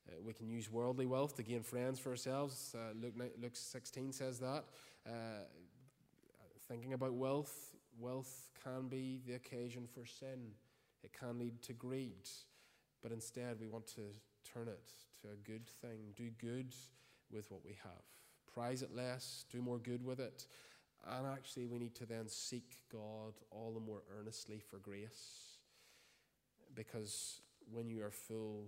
Uh, 0.07 0.21
we 0.23 0.33
can 0.33 0.47
use 0.47 0.71
worldly 0.71 1.05
wealth 1.05 1.35
to 1.35 1.43
gain 1.43 1.63
friends 1.63 1.99
for 1.99 2.09
ourselves. 2.09 2.75
Uh, 2.75 2.93
Luke, 2.99 3.13
Luke 3.41 3.55
16 3.55 4.13
says 4.13 4.39
that. 4.39 4.63
Uh, 5.05 5.43
thinking 6.67 6.93
about 6.93 7.13
wealth, 7.13 7.75
wealth 7.99 8.49
can 8.63 8.87
be 8.87 9.19
the 9.27 9.33
occasion 9.33 9.87
for 9.93 10.05
sin, 10.05 10.51
it 11.03 11.11
can 11.11 11.37
lead 11.39 11.61
to 11.63 11.73
greed. 11.73 12.29
But 13.01 13.11
instead, 13.11 13.59
we 13.59 13.67
want 13.67 13.87
to 13.95 14.01
turn 14.53 14.67
it 14.67 14.91
to 15.21 15.29
a 15.29 15.35
good 15.49 15.67
thing. 15.81 16.13
Do 16.15 16.29
good 16.39 16.73
with 17.31 17.49
what 17.51 17.63
we 17.63 17.77
have. 17.83 18.03
Prize 18.53 18.81
it 18.81 18.95
less, 18.95 19.45
do 19.51 19.61
more 19.61 19.77
good 19.77 20.03
with 20.05 20.19
it. 20.19 20.45
And 21.07 21.25
actually, 21.25 21.65
we 21.65 21.79
need 21.79 21.95
to 21.95 22.05
then 22.05 22.27
seek 22.27 22.77
God 22.91 23.33
all 23.49 23.71
the 23.73 23.79
more 23.79 24.03
earnestly 24.19 24.59
for 24.59 24.77
grace. 24.77 25.57
Because 26.75 27.41
when 27.71 27.89
you 27.89 28.03
are 28.03 28.11
full, 28.11 28.65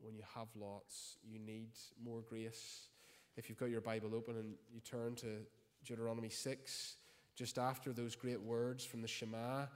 when 0.00 0.14
you 0.14 0.22
have 0.34 0.48
lots, 0.56 1.16
you 1.26 1.38
need 1.38 1.70
more 2.04 2.20
grace. 2.20 2.88
If 3.36 3.48
you've 3.48 3.58
got 3.58 3.70
your 3.70 3.80
Bible 3.80 4.14
open 4.14 4.36
and 4.36 4.54
you 4.72 4.80
turn 4.80 5.14
to 5.16 5.38
Deuteronomy 5.86 6.28
6, 6.28 6.96
just 7.34 7.58
after 7.58 7.92
those 7.92 8.14
great 8.14 8.40
words 8.40 8.84
from 8.84 9.00
the 9.00 9.08
Shema, 9.08 9.66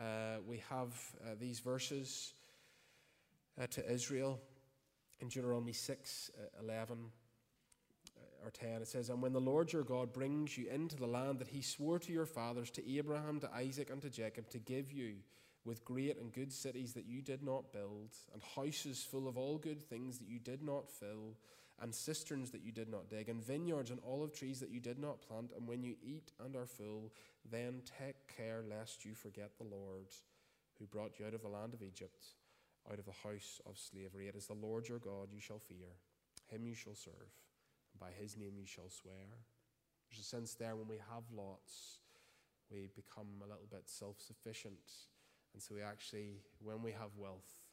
uh, 0.00 0.02
we 0.46 0.62
have 0.70 0.94
uh, 1.22 1.34
these 1.38 1.60
verses 1.60 2.32
uh, 3.60 3.66
to 3.68 3.92
Israel 3.92 4.40
in 5.20 5.28
Deuteronomy 5.28 5.72
6 5.72 6.30
uh, 6.38 6.62
11 6.62 6.98
uh, 8.16 8.46
or 8.46 8.50
10, 8.50 8.82
it 8.82 8.88
says, 8.88 9.08
And 9.08 9.22
when 9.22 9.32
the 9.32 9.40
Lord 9.40 9.72
your 9.72 9.82
God 9.82 10.12
brings 10.12 10.56
you 10.56 10.68
into 10.68 10.96
the 10.96 11.06
land 11.06 11.38
that 11.38 11.48
he 11.48 11.62
swore 11.62 11.98
to 11.98 12.12
your 12.12 12.26
fathers, 12.26 12.70
to 12.72 12.96
Abraham, 12.96 13.40
to 13.40 13.50
Isaac, 13.54 13.90
and 13.90 14.02
to 14.02 14.10
Jacob, 14.10 14.50
to 14.50 14.58
give 14.58 14.92
you 14.92 15.14
with 15.64 15.84
great 15.84 16.18
and 16.20 16.32
good 16.32 16.52
cities 16.52 16.92
that 16.94 17.06
you 17.06 17.20
did 17.20 17.42
not 17.42 17.72
build, 17.72 18.10
and 18.32 18.42
houses 18.54 19.02
full 19.02 19.26
of 19.26 19.36
all 19.36 19.58
good 19.58 19.82
things 19.82 20.18
that 20.18 20.28
you 20.28 20.38
did 20.38 20.62
not 20.62 20.90
fill, 20.90 21.34
and 21.80 21.94
cisterns 21.94 22.50
that 22.50 22.62
you 22.62 22.72
did 22.72 22.88
not 22.88 23.10
dig, 23.10 23.28
and 23.28 23.44
vineyards 23.44 23.90
and 23.90 24.00
olive 24.06 24.32
trees 24.32 24.60
that 24.60 24.70
you 24.70 24.80
did 24.80 24.98
not 24.98 25.20
plant, 25.20 25.50
and 25.56 25.66
when 25.66 25.82
you 25.82 25.96
eat 26.02 26.30
and 26.44 26.54
are 26.56 26.66
full, 26.66 27.12
then 27.50 27.82
take 27.98 28.16
care 28.34 28.62
lest 28.68 29.04
you 29.04 29.14
forget 29.14 29.50
the 29.58 29.64
Lord 29.64 30.06
who 30.78 30.86
brought 30.86 31.18
you 31.18 31.26
out 31.26 31.34
of 31.34 31.42
the 31.42 31.48
land 31.48 31.74
of 31.74 31.82
Egypt 31.82 32.26
out 32.90 32.98
of 32.98 33.04
the 33.04 33.28
house 33.28 33.60
of 33.66 33.78
slavery. 33.78 34.28
It 34.28 34.36
is 34.36 34.46
the 34.46 34.54
Lord 34.54 34.88
your 34.88 34.98
God 34.98 35.28
you 35.32 35.40
shall 35.40 35.58
fear, 35.58 35.98
him 36.46 36.66
you 36.66 36.74
shall 36.74 36.94
serve, 36.94 37.32
and 37.92 38.00
by 38.00 38.10
his 38.18 38.36
name 38.36 38.54
you 38.58 38.66
shall 38.66 38.90
swear. 38.90 39.26
There's 40.08 40.20
a 40.20 40.28
sense 40.28 40.54
there 40.54 40.76
when 40.76 40.88
we 40.88 40.96
have 40.96 41.24
lots, 41.34 41.98
we 42.70 42.88
become 42.94 43.26
a 43.40 43.46
little 43.46 43.68
bit 43.70 43.82
self 43.86 44.20
sufficient 44.20 44.78
And 45.52 45.62
so 45.62 45.74
we 45.74 45.82
actually, 45.82 46.42
when 46.60 46.82
we 46.82 46.92
have 46.92 47.10
wealth, 47.16 47.70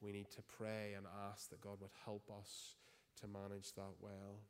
we 0.00 0.12
need 0.12 0.30
to 0.30 0.42
pray 0.42 0.94
and 0.96 1.06
ask 1.30 1.50
that 1.50 1.60
God 1.60 1.78
would 1.80 1.90
help 2.04 2.30
us 2.38 2.76
to 3.20 3.26
manage 3.26 3.72
that 3.74 3.94
well. 4.00 4.40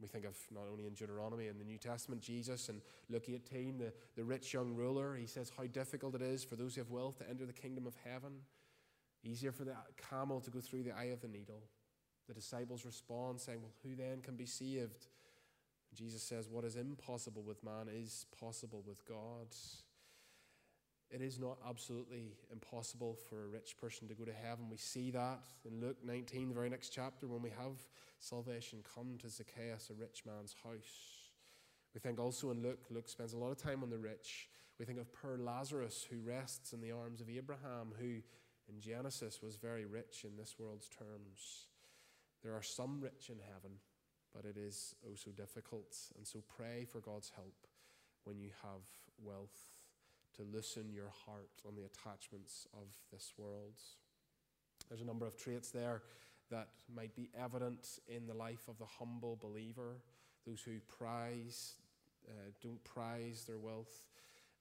We 0.00 0.08
think 0.08 0.24
of 0.24 0.36
not 0.52 0.64
only 0.70 0.86
in 0.86 0.94
Deuteronomy 0.94 1.48
in 1.48 1.58
the 1.58 1.64
New 1.64 1.78
Testament, 1.78 2.20
Jesus 2.20 2.68
and 2.68 2.80
Luke 3.08 3.28
18, 3.28 3.78
the, 3.78 3.92
the 4.16 4.24
rich 4.24 4.52
young 4.52 4.74
ruler, 4.74 5.14
he 5.14 5.26
says 5.26 5.52
how 5.56 5.64
difficult 5.66 6.14
it 6.14 6.22
is 6.22 6.42
for 6.44 6.56
those 6.56 6.74
who 6.74 6.80
have 6.80 6.90
wealth 6.90 7.18
to 7.18 7.28
enter 7.28 7.46
the 7.46 7.52
kingdom 7.52 7.86
of 7.86 7.94
heaven. 8.04 8.32
Easier 9.24 9.52
for 9.52 9.64
the 9.64 9.74
camel 10.10 10.40
to 10.40 10.50
go 10.50 10.60
through 10.60 10.82
the 10.82 10.96
eye 10.96 11.04
of 11.12 11.20
the 11.20 11.28
needle. 11.28 11.62
The 12.28 12.34
disciples 12.34 12.84
respond, 12.84 13.40
saying, 13.40 13.60
Well, 13.62 13.72
who 13.82 13.96
then 13.96 14.20
can 14.20 14.36
be 14.36 14.46
saved? 14.46 15.06
Jesus 15.94 16.22
says, 16.22 16.48
What 16.48 16.64
is 16.64 16.76
impossible 16.76 17.42
with 17.42 17.64
man 17.64 17.88
is 17.92 18.26
possible 18.38 18.82
with 18.86 19.04
God. 19.06 19.48
It 21.10 21.22
is 21.22 21.38
not 21.38 21.58
absolutely 21.68 22.32
impossible 22.50 23.16
for 23.28 23.44
a 23.44 23.48
rich 23.48 23.76
person 23.78 24.08
to 24.08 24.14
go 24.14 24.24
to 24.24 24.32
heaven. 24.32 24.68
We 24.70 24.78
see 24.78 25.10
that 25.12 25.44
in 25.64 25.80
Luke 25.80 25.98
19, 26.04 26.48
the 26.48 26.54
very 26.54 26.68
next 26.68 26.88
chapter, 26.88 27.26
when 27.28 27.42
we 27.42 27.50
have 27.50 27.78
salvation 28.18 28.80
come 28.94 29.16
to 29.18 29.28
Zacchaeus, 29.28 29.90
a 29.90 29.94
rich 29.94 30.22
man's 30.26 30.56
house. 30.64 31.30
We 31.94 32.00
think 32.00 32.18
also 32.18 32.50
in 32.50 32.62
Luke, 32.62 32.86
Luke 32.90 33.08
spends 33.08 33.32
a 33.32 33.38
lot 33.38 33.52
of 33.52 33.58
time 33.58 33.82
on 33.82 33.90
the 33.90 33.98
rich. 33.98 34.48
We 34.78 34.84
think 34.84 34.98
of 34.98 35.12
poor 35.12 35.38
Lazarus, 35.38 36.04
who 36.10 36.18
rests 36.18 36.72
in 36.72 36.80
the 36.80 36.90
arms 36.90 37.20
of 37.20 37.30
Abraham, 37.30 37.92
who 38.00 38.16
in 38.68 38.80
Genesis 38.80 39.40
was 39.42 39.56
very 39.56 39.84
rich 39.84 40.24
in 40.24 40.36
this 40.36 40.56
world's 40.58 40.88
terms. 40.88 41.66
There 42.42 42.54
are 42.54 42.62
some 42.62 43.00
rich 43.00 43.30
in 43.30 43.38
heaven, 43.38 43.78
but 44.34 44.44
it 44.44 44.56
is 44.56 44.94
oh 45.06 45.14
so 45.14 45.30
difficult. 45.30 45.96
And 46.16 46.26
so 46.26 46.42
pray 46.56 46.84
for 46.84 47.00
God's 47.00 47.30
help 47.34 47.66
when 48.24 48.38
you 48.38 48.50
have 48.62 48.82
wealth 49.22 49.70
to 50.36 50.42
loosen 50.42 50.92
your 50.92 51.12
heart 51.26 51.62
on 51.66 51.74
the 51.74 51.84
attachments 51.84 52.66
of 52.74 52.88
this 53.12 53.32
world. 53.38 53.80
There's 54.88 55.00
a 55.00 55.06
number 55.06 55.26
of 55.26 55.36
traits 55.36 55.70
there 55.70 56.02
that 56.50 56.68
might 56.94 57.14
be 57.14 57.30
evident 57.38 57.98
in 58.08 58.26
the 58.26 58.34
life 58.34 58.68
of 58.68 58.78
the 58.78 58.84
humble 58.84 59.36
believer, 59.40 59.96
those 60.46 60.60
who 60.60 60.78
prize, 60.88 61.74
uh, 62.28 62.50
don't 62.62 62.82
prize 62.84 63.44
their 63.46 63.58
wealth, 63.58 64.04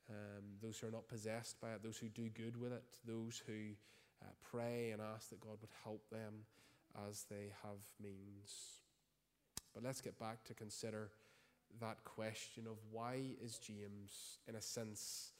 um, 0.10 0.44
those 0.62 0.78
who 0.78 0.88
are 0.88 0.92
not 0.92 1.08
possessed 1.08 1.60
by 1.62 1.72
it, 1.72 1.84
those 1.84 1.98
who 1.98 2.10
do 2.10 2.30
good 2.30 2.58
with 2.58 2.74
it, 2.74 2.84
those 3.06 3.42
who 3.46 3.72
uh, 4.22 4.32
pray 4.52 4.92
and 4.92 5.02
ask 5.02 5.30
that 5.30 5.40
God 5.40 5.58
would 5.62 5.70
help 5.84 6.10
them 6.10 6.46
as 7.10 7.26
they 7.30 7.52
have 7.64 7.80
means. 8.02 8.82
But 9.74 9.84
let's 9.84 10.02
get 10.02 10.20
back 10.20 10.44
to 10.46 10.54
consider 10.54 11.10
that 11.80 12.04
question 12.04 12.68
of 12.68 12.78
why 12.92 13.22
is 13.44 13.58
James, 13.58 14.40
in 14.48 14.56
a 14.56 14.62
sense, 14.62 15.32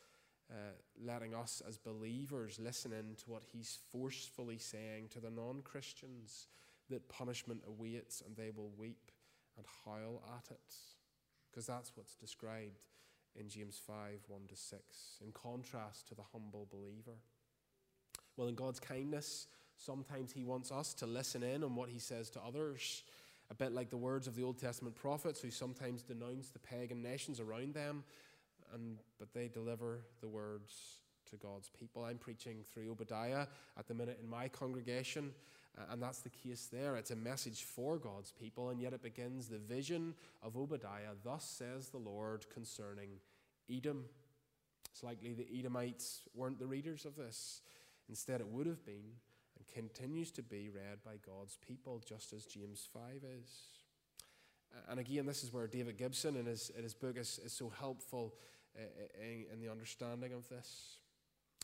uh, 0.52 0.56
letting 1.04 1.36
us 1.36 1.62
as 1.68 1.78
believers 1.78 2.60
listen 2.60 2.92
in 2.92 3.16
to 3.16 3.30
what 3.30 3.44
he's 3.52 3.80
forcefully 3.92 4.58
saying 4.58 5.08
to 5.10 5.20
the 5.20 5.30
non 5.30 5.62
Christians 5.64 6.48
that 6.90 7.08
punishment 7.10 7.62
awaits 7.68 8.22
and 8.26 8.36
they 8.36 8.52
will 8.56 8.72
weep 8.78 9.12
and 9.58 9.66
howl 9.86 10.24
at 10.36 10.52
it. 10.52 10.76
Because 11.50 11.68
that's 11.68 11.92
what's 11.96 12.16
described 12.16 12.88
in 13.40 13.50
James 13.50 13.80
5 13.86 13.96
1 14.28 14.42
to 14.50 14.56
6, 14.56 14.82
in 15.24 15.32
contrast 15.32 16.08
to 16.08 16.16
the 16.16 16.24
humble 16.32 16.68
believer. 16.72 17.18
Well, 18.38 18.48
in 18.48 18.56
God's 18.56 18.80
kindness, 18.80 19.48
sometimes 19.78 20.32
He 20.32 20.44
wants 20.44 20.72
us 20.72 20.94
to 20.96 21.06
listen 21.06 21.44
in 21.44 21.64
on 21.64 21.76
what 21.76 21.90
He 21.90 22.00
says 22.00 22.30
to 22.32 22.42
others, 22.42 23.04
a 23.50 23.56
bit 23.56 23.72
like 23.72 23.90
the 23.90 23.98
words 23.98 24.28
of 24.28 24.36
the 24.36 24.44
Old 24.44 24.60
Testament 24.60 24.96
prophets 24.96 25.42
who 25.42 25.52
sometimes 25.52 26.02
denounce 26.02 26.50
the 26.50 26.60
pagan 26.60 27.02
nations 27.02 27.40
around 27.40 27.74
them, 27.74 28.04
and, 28.74 28.98
but 29.20 29.34
they 29.34 29.48
deliver 29.48 30.00
the 30.22 30.28
words 30.28 31.00
to 31.30 31.38
God's 31.38 31.70
people. 31.70 32.04
I'm 32.04 32.18
preaching 32.18 32.64
through 32.74 32.92
Obadiah 32.92 33.48
at 33.78 33.88
the 33.88 33.94
minute 33.94 34.20
in 34.22 34.30
my 34.30 34.48
congregation, 34.48 35.32
and 35.90 36.02
that's 36.02 36.20
the 36.20 36.30
case 36.30 36.68
there. 36.72 36.96
It's 36.96 37.12
a 37.12 37.16
message 37.16 37.64
for 37.64 37.98
God's 37.98 38.32
people, 38.32 38.70
and 38.70 38.80
yet 38.80 38.94
it 38.94 39.02
begins 39.02 39.48
the 39.48 39.58
vision 39.58 40.14
of 40.42 40.56
Obadiah. 40.56 41.16
Thus 41.24 41.44
says 41.44 41.90
the 41.90 41.98
Lord 41.98 42.46
concerning 42.54 43.10
Edom. 43.70 44.06
It's 44.92 45.04
likely 45.04 45.34
the 45.34 45.48
Edomites 45.58 46.22
weren't 46.36 46.60
the 46.60 46.68
readers 46.68 47.06
of 47.06 47.16
this. 47.16 47.62
Instead, 48.08 48.42
it 48.42 48.48
would 48.48 48.68
have 48.68 48.86
been 48.86 49.18
and 49.58 49.68
continues 49.68 50.32
to 50.32 50.44
be 50.44 50.70
read 50.70 51.04
by 51.04 51.14
God's 51.26 51.58
people, 51.68 52.02
just 52.06 52.34
as 52.34 52.46
James 52.46 52.88
5 52.94 53.02
is. 53.42 53.50
And 54.90 55.00
again, 55.00 55.26
this 55.26 55.44
is 55.44 55.54
where 55.54 55.68
David 55.68 55.98
Gibson 55.98 56.36
in 56.36 56.46
his, 56.46 56.72
in 56.76 56.84
his 56.84 56.94
book 56.94 57.18
is, 57.18 57.40
is 57.44 57.54
so 57.54 57.72
helpful 57.80 58.36
uh, 58.78 58.82
uh, 58.82 59.24
in, 59.24 59.46
in 59.54 59.60
the 59.60 59.72
understanding 59.72 60.34
of 60.34 60.48
this. 60.50 60.98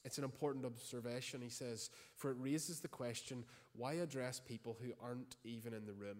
It's 0.05 0.17
an 0.17 0.23
important 0.23 0.65
observation, 0.65 1.41
he 1.41 1.49
says, 1.49 1.89
for 2.15 2.31
it 2.31 2.37
raises 2.39 2.79
the 2.79 2.87
question 2.87 3.43
why 3.73 3.93
address 3.93 4.39
people 4.39 4.77
who 4.81 4.91
aren't 5.03 5.35
even 5.43 5.73
in 5.73 5.85
the 5.85 5.93
room? 5.93 6.17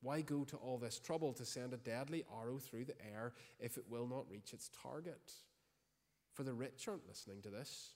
Why 0.00 0.20
go 0.20 0.44
to 0.44 0.56
all 0.56 0.78
this 0.78 0.98
trouble 0.98 1.32
to 1.34 1.44
send 1.44 1.72
a 1.72 1.76
deadly 1.76 2.24
arrow 2.40 2.58
through 2.58 2.86
the 2.86 3.00
air 3.14 3.32
if 3.60 3.76
it 3.76 3.84
will 3.88 4.06
not 4.06 4.30
reach 4.30 4.52
its 4.52 4.70
target? 4.82 5.32
For 6.32 6.42
the 6.42 6.52
rich 6.52 6.88
aren't 6.88 7.08
listening 7.08 7.40
to 7.42 7.50
this. 7.50 7.92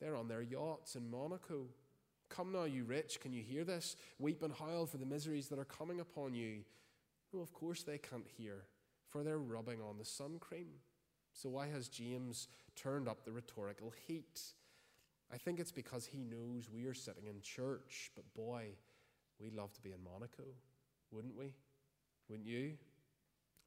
They're 0.00 0.16
on 0.16 0.28
their 0.28 0.42
yachts 0.42 0.96
in 0.96 1.10
Monaco. 1.10 1.66
Come 2.28 2.52
now, 2.52 2.64
you 2.64 2.84
rich, 2.84 3.20
can 3.20 3.32
you 3.32 3.42
hear 3.42 3.64
this? 3.64 3.96
Weep 4.18 4.42
and 4.42 4.52
howl 4.52 4.86
for 4.86 4.96
the 4.96 5.06
miseries 5.06 5.48
that 5.48 5.58
are 5.58 5.64
coming 5.64 6.00
upon 6.00 6.34
you. 6.34 6.64
No, 7.32 7.40
of 7.40 7.52
course 7.52 7.82
they 7.82 7.98
can't 7.98 8.26
hear, 8.36 8.64
for 9.08 9.22
they're 9.22 9.38
rubbing 9.38 9.80
on 9.80 9.98
the 9.98 10.04
sun 10.04 10.38
cream. 10.40 10.68
So, 11.32 11.48
why 11.48 11.68
has 11.68 11.88
James 11.88 12.48
turned 12.76 13.08
up 13.08 13.24
the 13.24 13.32
rhetorical 13.32 13.92
heat? 14.06 14.40
I 15.32 15.38
think 15.38 15.58
it's 15.58 15.72
because 15.72 16.06
he 16.06 16.18
knows 16.18 16.68
we 16.72 16.86
are 16.86 16.94
sitting 16.94 17.26
in 17.26 17.40
church, 17.40 18.10
but 18.14 18.24
boy, 18.34 18.66
we'd 19.40 19.54
love 19.54 19.72
to 19.74 19.82
be 19.82 19.92
in 19.92 20.02
Monaco, 20.02 20.44
wouldn't 21.10 21.36
we? 21.36 21.52
Wouldn't 22.28 22.48
you? 22.48 22.74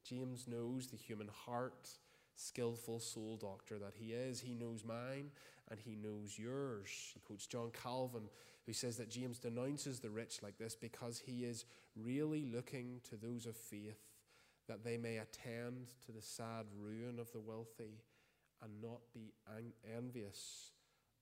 James 0.04 0.46
knows 0.48 0.86
the 0.86 0.96
human 0.96 1.28
heart, 1.28 1.88
skillful 2.36 3.00
soul 3.00 3.36
doctor 3.36 3.78
that 3.78 3.94
he 3.94 4.12
is. 4.12 4.40
He 4.40 4.54
knows 4.54 4.84
mine 4.84 5.30
and 5.70 5.78
he 5.78 5.94
knows 5.94 6.38
yours. 6.38 6.88
He 7.12 7.20
quotes 7.20 7.46
John 7.46 7.70
Calvin, 7.70 8.28
who 8.64 8.72
says 8.72 8.96
that 8.96 9.10
James 9.10 9.38
denounces 9.38 10.00
the 10.00 10.10
rich 10.10 10.42
like 10.42 10.56
this 10.58 10.74
because 10.74 11.18
he 11.18 11.44
is 11.44 11.66
really 11.96 12.46
looking 12.46 13.00
to 13.10 13.16
those 13.16 13.44
of 13.46 13.56
faith 13.56 14.00
that 14.68 14.84
they 14.84 14.96
may 14.96 15.18
attend 15.18 15.88
to 16.06 16.12
the 16.12 16.22
sad 16.22 16.66
ruin 16.78 17.18
of 17.18 17.32
the 17.32 17.40
wealthy 17.40 18.02
and 18.62 18.82
not 18.82 19.00
be 19.12 19.32
envious 19.96 20.72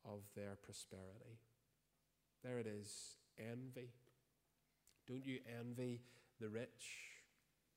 of 0.06 0.20
their 0.34 0.56
prosperity. 0.62 1.38
There 2.42 2.58
it 2.58 2.66
is 2.66 3.16
envy. 3.38 3.90
Don't 5.06 5.24
you 5.24 5.38
envy 5.60 6.00
the 6.40 6.48
rich? 6.48 6.86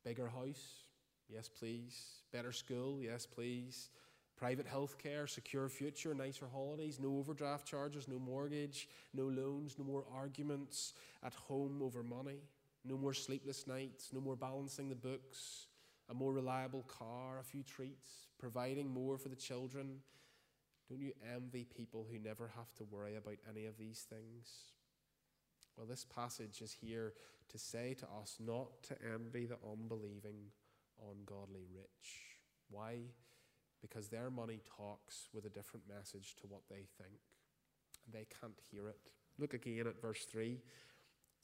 Bigger 0.03 0.27
house? 0.27 0.83
Yes, 1.27 1.49
please. 1.49 2.23
Better 2.31 2.51
school? 2.51 2.99
Yes, 3.01 3.25
please. 3.25 3.89
Private 4.37 4.67
health 4.67 4.97
care, 4.97 5.27
secure 5.27 5.67
future, 5.67 6.13
nicer 6.13 6.47
holidays, 6.51 6.97
no 6.99 7.17
overdraft 7.17 7.67
charges, 7.67 8.07
no 8.07 8.17
mortgage, 8.17 8.87
no 9.13 9.25
loans, 9.25 9.75
no 9.77 9.83
more 9.83 10.05
arguments 10.15 10.93
at 11.23 11.33
home 11.33 11.81
over 11.83 12.03
money. 12.03 12.39
No 12.85 12.97
more 12.97 13.13
sleepless 13.13 13.67
nights, 13.67 14.11
no 14.13 14.21
more 14.21 14.37
balancing 14.37 14.87
the 14.87 14.95
books, 14.95 15.67
a 16.09 16.13
more 16.13 16.31
reliable 16.31 16.83
car, 16.83 17.39
a 17.39 17.43
few 17.43 17.63
treats, 17.63 18.29
providing 18.39 18.89
more 18.89 19.17
for 19.17 19.27
the 19.27 19.35
children. 19.35 19.97
Don't 20.89 21.01
you 21.01 21.13
envy 21.35 21.65
people 21.65 22.07
who 22.09 22.17
never 22.17 22.51
have 22.55 22.73
to 22.75 22.83
worry 22.83 23.15
about 23.15 23.37
any 23.47 23.65
of 23.67 23.77
these 23.77 24.07
things? 24.09 24.73
Well, 25.77 25.85
this 25.85 26.03
passage 26.03 26.61
is 26.61 26.75
here 26.81 27.13
to 27.49 27.59
say 27.59 27.95
to 27.99 28.05
us 28.05 28.37
not 28.39 28.83
to 28.83 28.95
envy 29.13 29.45
the 29.45 29.57
unbelieving, 29.71 30.51
ungodly 31.11 31.65
rich. 31.71 32.19
Why? 32.71 32.97
Because 33.81 34.07
their 34.07 34.31
money 34.31 34.61
talks 34.77 35.29
with 35.33 35.45
a 35.45 35.49
different 35.49 35.87
message 35.87 36.35
to 36.41 36.47
what 36.47 36.61
they 36.69 36.87
think, 36.97 37.19
and 38.05 38.13
they 38.13 38.25
can't 38.41 38.59
hear 38.71 38.89
it. 38.89 39.11
Look 39.37 39.53
again 39.53 39.87
at 39.87 40.01
verse 40.01 40.25
3. 40.25 40.53
It 40.53 40.59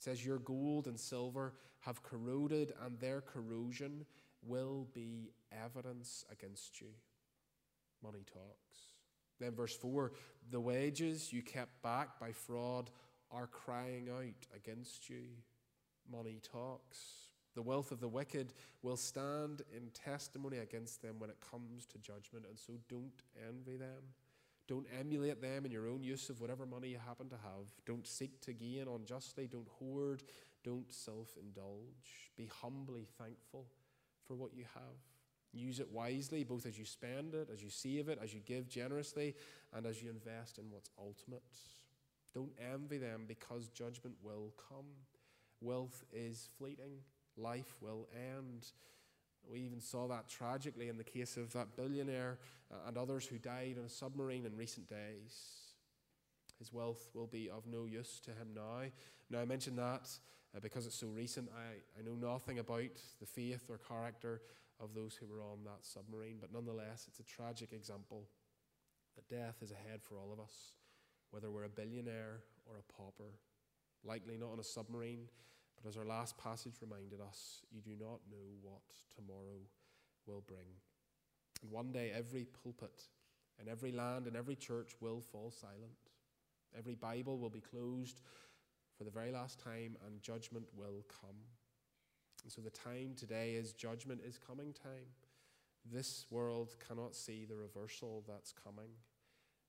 says, 0.00 0.26
Your 0.26 0.38
gold 0.38 0.86
and 0.86 0.98
silver 0.98 1.54
have 1.80 2.02
corroded, 2.02 2.74
and 2.84 2.98
their 2.98 3.20
corrosion 3.20 4.04
will 4.42 4.88
be 4.92 5.30
evidence 5.52 6.24
against 6.30 6.80
you. 6.80 6.88
Money 8.02 8.24
talks. 8.26 8.95
Then, 9.40 9.54
verse 9.54 9.76
4 9.76 10.12
the 10.50 10.60
wages 10.60 11.32
you 11.32 11.42
kept 11.42 11.82
back 11.82 12.20
by 12.20 12.30
fraud 12.30 12.90
are 13.32 13.48
crying 13.48 14.08
out 14.08 14.46
against 14.54 15.10
you. 15.10 15.24
Money 16.10 16.40
talks. 16.40 17.26
The 17.56 17.62
wealth 17.62 17.90
of 17.90 18.00
the 18.00 18.08
wicked 18.08 18.52
will 18.82 18.96
stand 18.96 19.62
in 19.74 19.90
testimony 19.90 20.58
against 20.58 21.02
them 21.02 21.18
when 21.18 21.30
it 21.30 21.38
comes 21.50 21.86
to 21.86 21.98
judgment, 21.98 22.44
and 22.48 22.58
so 22.58 22.74
don't 22.88 23.22
envy 23.48 23.76
them. 23.76 24.02
Don't 24.68 24.86
emulate 24.98 25.40
them 25.40 25.64
in 25.64 25.72
your 25.72 25.88
own 25.88 26.02
use 26.02 26.28
of 26.28 26.40
whatever 26.40 26.66
money 26.66 26.88
you 26.88 26.98
happen 26.98 27.28
to 27.30 27.36
have. 27.36 27.72
Don't 27.86 28.06
seek 28.06 28.40
to 28.42 28.52
gain 28.52 28.86
unjustly. 28.88 29.46
Don't 29.46 29.68
hoard. 29.78 30.22
Don't 30.64 30.92
self 30.92 31.36
indulge. 31.40 32.30
Be 32.36 32.50
humbly 32.62 33.06
thankful 33.18 33.66
for 34.26 34.34
what 34.34 34.54
you 34.54 34.64
have. 34.74 35.15
Use 35.56 35.80
it 35.80 35.90
wisely, 35.90 36.44
both 36.44 36.66
as 36.66 36.78
you 36.78 36.84
spend 36.84 37.34
it, 37.34 37.48
as 37.52 37.62
you 37.62 37.70
save 37.70 38.08
it, 38.08 38.18
as 38.22 38.34
you 38.34 38.40
give 38.44 38.68
generously, 38.68 39.34
and 39.74 39.86
as 39.86 40.02
you 40.02 40.10
invest 40.10 40.58
in 40.58 40.64
what's 40.70 40.90
ultimate. 40.98 41.42
Don't 42.34 42.52
envy 42.72 42.98
them 42.98 43.24
because 43.26 43.68
judgment 43.68 44.14
will 44.22 44.52
come. 44.68 44.84
Wealth 45.62 46.04
is 46.12 46.50
fleeting, 46.58 47.00
life 47.36 47.76
will 47.80 48.08
end. 48.14 48.66
We 49.50 49.60
even 49.60 49.80
saw 49.80 50.08
that 50.08 50.28
tragically 50.28 50.88
in 50.88 50.98
the 50.98 51.04
case 51.04 51.36
of 51.36 51.52
that 51.54 51.76
billionaire 51.76 52.38
uh, 52.70 52.88
and 52.88 52.98
others 52.98 53.26
who 53.26 53.38
died 53.38 53.76
in 53.78 53.84
a 53.84 53.88
submarine 53.88 54.44
in 54.44 54.56
recent 54.56 54.88
days. 54.88 55.72
His 56.58 56.72
wealth 56.72 57.08
will 57.14 57.26
be 57.26 57.48
of 57.48 57.66
no 57.66 57.84
use 57.84 58.20
to 58.24 58.30
him 58.32 58.48
now. 58.54 58.82
Now, 59.30 59.40
I 59.40 59.44
mention 59.44 59.76
that 59.76 60.08
uh, 60.54 60.60
because 60.60 60.86
it's 60.86 60.98
so 60.98 61.08
recent. 61.08 61.48
I, 61.56 61.98
I 61.98 62.02
know 62.02 62.14
nothing 62.14 62.58
about 62.58 63.00
the 63.20 63.26
faith 63.26 63.64
or 63.68 63.78
character 63.78 64.40
of 64.80 64.94
those 64.94 65.14
who 65.14 65.26
were 65.26 65.42
on 65.42 65.64
that 65.64 65.84
submarine, 65.84 66.36
but 66.40 66.52
nonetheless, 66.52 67.06
it's 67.08 67.20
a 67.20 67.24
tragic 67.24 67.72
example 67.72 68.28
that 69.14 69.28
death 69.28 69.56
is 69.62 69.72
ahead 69.72 70.02
for 70.02 70.18
all 70.18 70.32
of 70.32 70.40
us, 70.40 70.72
whether 71.30 71.50
we're 71.50 71.64
a 71.64 71.68
billionaire 71.68 72.40
or 72.66 72.76
a 72.76 72.92
pauper. 72.92 73.38
Likely 74.04 74.36
not 74.36 74.52
on 74.52 74.60
a 74.60 74.64
submarine, 74.64 75.28
but 75.76 75.88
as 75.88 75.96
our 75.96 76.04
last 76.04 76.36
passage 76.38 76.74
reminded 76.80 77.20
us, 77.20 77.62
you 77.70 77.80
do 77.80 77.96
not 77.98 78.20
know 78.30 78.46
what 78.62 78.82
tomorrow 79.14 79.58
will 80.26 80.42
bring. 80.46 80.66
And 81.62 81.70
one 81.70 81.92
day, 81.92 82.12
every 82.14 82.46
pulpit 82.62 83.02
in 83.60 83.68
every 83.68 83.92
land 83.92 84.26
and 84.26 84.36
every 84.36 84.56
church 84.56 84.92
will 85.00 85.20
fall 85.20 85.50
silent. 85.50 85.96
Every 86.76 86.94
Bible 86.94 87.38
will 87.38 87.50
be 87.50 87.60
closed 87.60 88.20
for 88.96 89.04
the 89.04 89.10
very 89.10 89.32
last 89.32 89.58
time, 89.60 89.96
and 90.06 90.22
judgment 90.22 90.66
will 90.76 91.04
come. 91.08 91.36
And 92.46 92.52
so 92.52 92.60
the 92.60 92.70
time 92.70 93.14
today 93.16 93.54
is 93.54 93.72
judgment 93.72 94.20
is 94.24 94.38
coming 94.38 94.72
time. 94.72 95.08
This 95.84 96.26
world 96.30 96.76
cannot 96.86 97.16
see 97.16 97.44
the 97.44 97.56
reversal 97.56 98.22
that's 98.28 98.52
coming. 98.52 98.90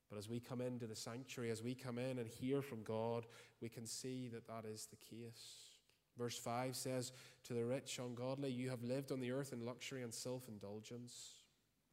But 0.08 0.16
as 0.16 0.28
we 0.28 0.38
come 0.38 0.60
into 0.60 0.86
the 0.86 0.94
sanctuary, 0.94 1.50
as 1.50 1.60
we 1.60 1.74
come 1.74 1.98
in 1.98 2.20
and 2.20 2.28
hear 2.28 2.62
from 2.62 2.84
God, 2.84 3.26
we 3.60 3.68
can 3.68 3.84
see 3.84 4.28
that 4.28 4.46
that 4.46 4.64
is 4.64 4.86
the 4.86 4.96
case. 4.96 5.70
Verse 6.16 6.38
5 6.38 6.76
says, 6.76 7.10
To 7.48 7.52
the 7.52 7.64
rich, 7.64 7.98
ungodly, 7.98 8.52
you 8.52 8.70
have 8.70 8.84
lived 8.84 9.10
on 9.10 9.18
the 9.18 9.32
earth 9.32 9.52
in 9.52 9.66
luxury 9.66 10.04
and 10.04 10.14
self 10.14 10.46
indulgence. 10.46 11.32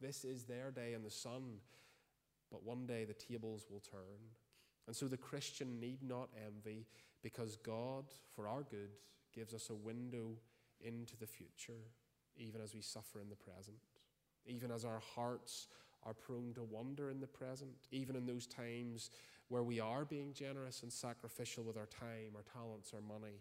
This 0.00 0.24
is 0.24 0.44
their 0.44 0.70
day 0.70 0.92
in 0.92 1.02
the 1.02 1.10
sun, 1.10 1.56
but 2.52 2.62
one 2.62 2.86
day 2.86 3.04
the 3.04 3.12
tables 3.12 3.66
will 3.68 3.80
turn. 3.80 4.30
And 4.86 4.94
so 4.94 5.08
the 5.08 5.16
Christian 5.16 5.80
need 5.80 6.04
not 6.04 6.28
envy 6.46 6.86
because 7.24 7.56
God, 7.56 8.04
for 8.36 8.46
our 8.46 8.62
good, 8.62 8.90
gives 9.34 9.52
us 9.52 9.68
a 9.68 9.74
window 9.74 10.36
into 10.86 11.16
the 11.16 11.26
future, 11.26 11.90
even 12.36 12.60
as 12.60 12.74
we 12.74 12.80
suffer 12.80 13.20
in 13.20 13.28
the 13.28 13.36
present, 13.36 13.76
even 14.46 14.70
as 14.70 14.84
our 14.84 15.02
hearts 15.14 15.68
are 16.04 16.14
prone 16.14 16.52
to 16.54 16.62
wander 16.62 17.10
in 17.10 17.20
the 17.20 17.26
present, 17.26 17.70
even 17.90 18.14
in 18.16 18.26
those 18.26 18.46
times 18.46 19.10
where 19.48 19.62
we 19.62 19.80
are 19.80 20.04
being 20.04 20.32
generous 20.32 20.82
and 20.82 20.92
sacrificial 20.92 21.64
with 21.64 21.76
our 21.76 21.86
time, 21.86 22.34
our 22.34 22.44
talents, 22.52 22.92
our 22.94 23.00
money, 23.00 23.40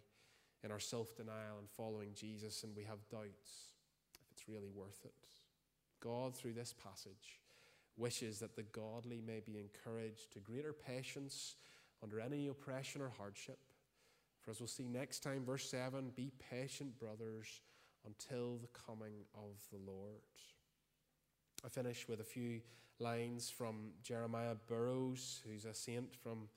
in 0.64 0.72
our 0.72 0.80
self 0.80 1.16
denial 1.16 1.60
and 1.60 1.70
following 1.70 2.10
Jesus, 2.16 2.64
and 2.64 2.76
we 2.76 2.84
have 2.84 3.08
doubts 3.10 3.70
if 4.20 4.32
it's 4.32 4.48
really 4.50 4.70
worth 4.74 5.06
it. 5.06 5.14
God, 6.02 6.36
through 6.36 6.54
this 6.54 6.74
passage, 6.74 7.40
wishes 7.98 8.40
that 8.40 8.56
the 8.56 8.64
godly 8.64 9.22
may 9.26 9.40
be 9.40 9.60
encouraged 9.60 10.34
to 10.34 10.40
greater 10.40 10.74
patience 10.74 11.56
under 12.04 12.20
any 12.20 12.48
oppression 12.48 13.02
or 13.02 13.12
hardship. 13.18 13.60
For 14.46 14.52
as 14.52 14.60
we'll 14.60 14.68
see 14.68 14.88
next 14.88 15.24
time, 15.24 15.44
verse 15.44 15.68
7 15.70 16.12
be 16.16 16.32
patient, 16.52 17.00
brothers, 17.00 17.62
until 18.06 18.58
the 18.58 18.68
coming 18.68 19.26
of 19.34 19.56
the 19.72 19.92
Lord. 19.92 20.22
I 21.66 21.70
finish 21.70 22.08
with 22.08 22.22
a 22.22 22.24
few 22.24 22.62
lines 23.00 23.50
from 23.50 23.90
Jeremiah 24.04 24.54
Burroughs, 24.68 25.42
who's 25.46 25.66
a 25.66 25.74
saint 25.74 26.16
from 26.16 26.48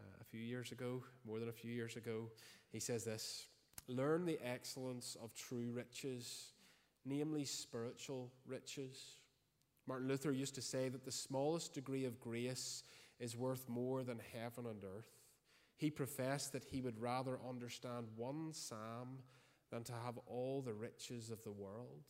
uh, 0.00 0.04
a 0.20 0.24
few 0.24 0.40
years 0.40 0.72
ago, 0.72 1.04
more 1.24 1.38
than 1.38 1.48
a 1.48 1.52
few 1.52 1.70
years 1.70 1.94
ago. 1.94 2.30
He 2.72 2.80
says 2.80 3.04
this 3.04 3.46
Learn 3.86 4.26
the 4.26 4.40
excellence 4.44 5.16
of 5.22 5.32
true 5.34 5.70
riches, 5.72 6.48
namely 7.04 7.44
spiritual 7.44 8.32
riches 8.44 9.18
Martin 9.86 10.08
Luther 10.08 10.32
used 10.32 10.56
to 10.56 10.62
say 10.62 10.88
that 10.88 11.04
the 11.04 11.12
smallest 11.12 11.72
degree 11.72 12.04
of 12.04 12.20
grace 12.20 12.82
is 13.20 13.36
worth 13.36 13.68
more 13.68 14.02
than 14.02 14.20
heaven 14.32 14.66
and 14.66 14.82
earth. 14.82 15.10
He 15.76 15.90
professed 15.90 16.52
that 16.52 16.64
he 16.64 16.80
would 16.80 17.00
rather 17.00 17.38
understand 17.48 18.06
one 18.16 18.52
psalm 18.52 19.18
than 19.70 19.84
to 19.84 19.92
have 19.92 20.18
all 20.26 20.62
the 20.62 20.72
riches 20.72 21.30
of 21.30 21.42
the 21.42 21.52
world. 21.52 22.04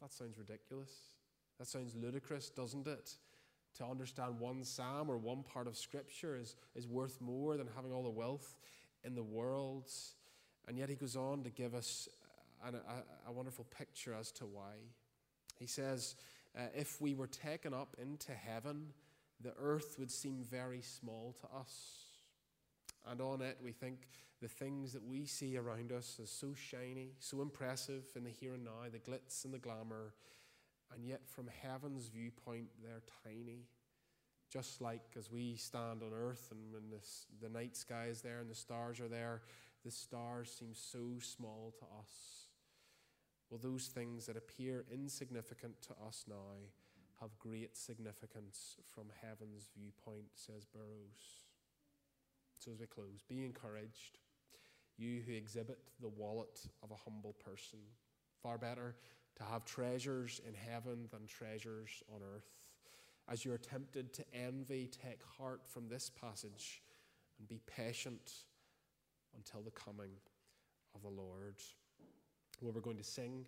That 0.00 0.12
sounds 0.12 0.38
ridiculous. 0.38 0.90
That 1.58 1.68
sounds 1.68 1.94
ludicrous, 1.94 2.50
doesn't 2.50 2.86
it? 2.86 3.16
To 3.78 3.84
understand 3.84 4.38
one 4.40 4.64
psalm 4.64 5.10
or 5.10 5.16
one 5.16 5.42
part 5.42 5.66
of 5.66 5.76
Scripture 5.76 6.36
is, 6.36 6.56
is 6.74 6.86
worth 6.86 7.20
more 7.20 7.56
than 7.56 7.68
having 7.74 7.92
all 7.92 8.02
the 8.02 8.10
wealth 8.10 8.56
in 9.04 9.14
the 9.14 9.22
world. 9.22 9.90
And 10.66 10.78
yet 10.78 10.88
he 10.88 10.96
goes 10.96 11.16
on 11.16 11.44
to 11.44 11.50
give 11.50 11.74
us 11.74 12.08
a, 12.64 12.68
a, 12.68 13.28
a 13.28 13.32
wonderful 13.32 13.66
picture 13.76 14.14
as 14.18 14.32
to 14.32 14.46
why. 14.46 14.74
He 15.58 15.66
says, 15.66 16.16
uh, 16.56 16.62
if 16.74 17.00
we 17.00 17.14
were 17.14 17.26
taken 17.26 17.74
up 17.74 17.96
into 18.00 18.32
heaven, 18.32 18.88
the 19.40 19.54
earth 19.60 19.96
would 19.98 20.10
seem 20.10 20.42
very 20.42 20.80
small 20.80 21.36
to 21.40 21.58
us. 21.58 22.03
And 23.06 23.20
on 23.20 23.42
it, 23.42 23.58
we 23.62 23.72
think 23.72 24.08
the 24.40 24.48
things 24.48 24.92
that 24.92 25.06
we 25.06 25.26
see 25.26 25.56
around 25.56 25.92
us 25.92 26.18
as 26.22 26.30
so 26.30 26.54
shiny, 26.54 27.12
so 27.18 27.42
impressive 27.42 28.04
in 28.16 28.24
the 28.24 28.30
here 28.30 28.54
and 28.54 28.64
now, 28.64 28.88
the 28.90 28.98
glitz 28.98 29.44
and 29.44 29.52
the 29.52 29.58
glamour. 29.58 30.14
And 30.94 31.04
yet, 31.04 31.22
from 31.26 31.48
heaven's 31.62 32.08
viewpoint, 32.08 32.68
they're 32.82 33.02
tiny. 33.24 33.66
Just 34.50 34.80
like 34.80 35.02
as 35.18 35.30
we 35.30 35.56
stand 35.56 36.02
on 36.02 36.12
earth 36.14 36.48
and 36.50 36.72
when 36.72 36.90
this, 36.90 37.26
the 37.42 37.48
night 37.48 37.76
sky 37.76 38.06
is 38.10 38.22
there 38.22 38.38
and 38.38 38.50
the 38.50 38.54
stars 38.54 39.00
are 39.00 39.08
there, 39.08 39.42
the 39.84 39.90
stars 39.90 40.54
seem 40.58 40.72
so 40.72 41.18
small 41.20 41.74
to 41.78 41.84
us. 41.98 42.48
Well, 43.50 43.60
those 43.62 43.86
things 43.86 44.26
that 44.26 44.36
appear 44.36 44.84
insignificant 44.92 45.82
to 45.82 45.94
us 46.06 46.24
now 46.28 46.68
have 47.20 47.38
great 47.38 47.76
significance 47.76 48.76
from 48.94 49.04
heaven's 49.22 49.68
viewpoint, 49.76 50.26
says 50.34 50.64
Burroughs. 50.64 51.43
So, 52.58 52.72
as 52.72 52.80
we 52.80 52.86
close, 52.86 53.22
be 53.28 53.44
encouraged, 53.44 54.18
you 54.96 55.22
who 55.26 55.32
exhibit 55.32 55.78
the 56.00 56.08
wallet 56.08 56.60
of 56.82 56.90
a 56.90 56.96
humble 56.96 57.34
person. 57.44 57.78
Far 58.42 58.58
better 58.58 58.94
to 59.36 59.44
have 59.44 59.64
treasures 59.64 60.40
in 60.46 60.54
heaven 60.54 61.08
than 61.10 61.26
treasures 61.26 62.02
on 62.14 62.20
earth. 62.22 62.50
As 63.28 63.44
you're 63.44 63.58
tempted 63.58 64.12
to 64.14 64.24
envy, 64.34 64.90
take 65.02 65.20
heart 65.38 65.62
from 65.66 65.88
this 65.88 66.10
passage 66.10 66.82
and 67.38 67.48
be 67.48 67.60
patient 67.66 68.32
until 69.34 69.62
the 69.62 69.70
coming 69.70 70.10
of 70.94 71.02
the 71.02 71.08
Lord. 71.08 71.56
Well, 72.60 72.72
we're 72.72 72.80
going 72.80 72.98
to 72.98 73.04
sing 73.04 73.42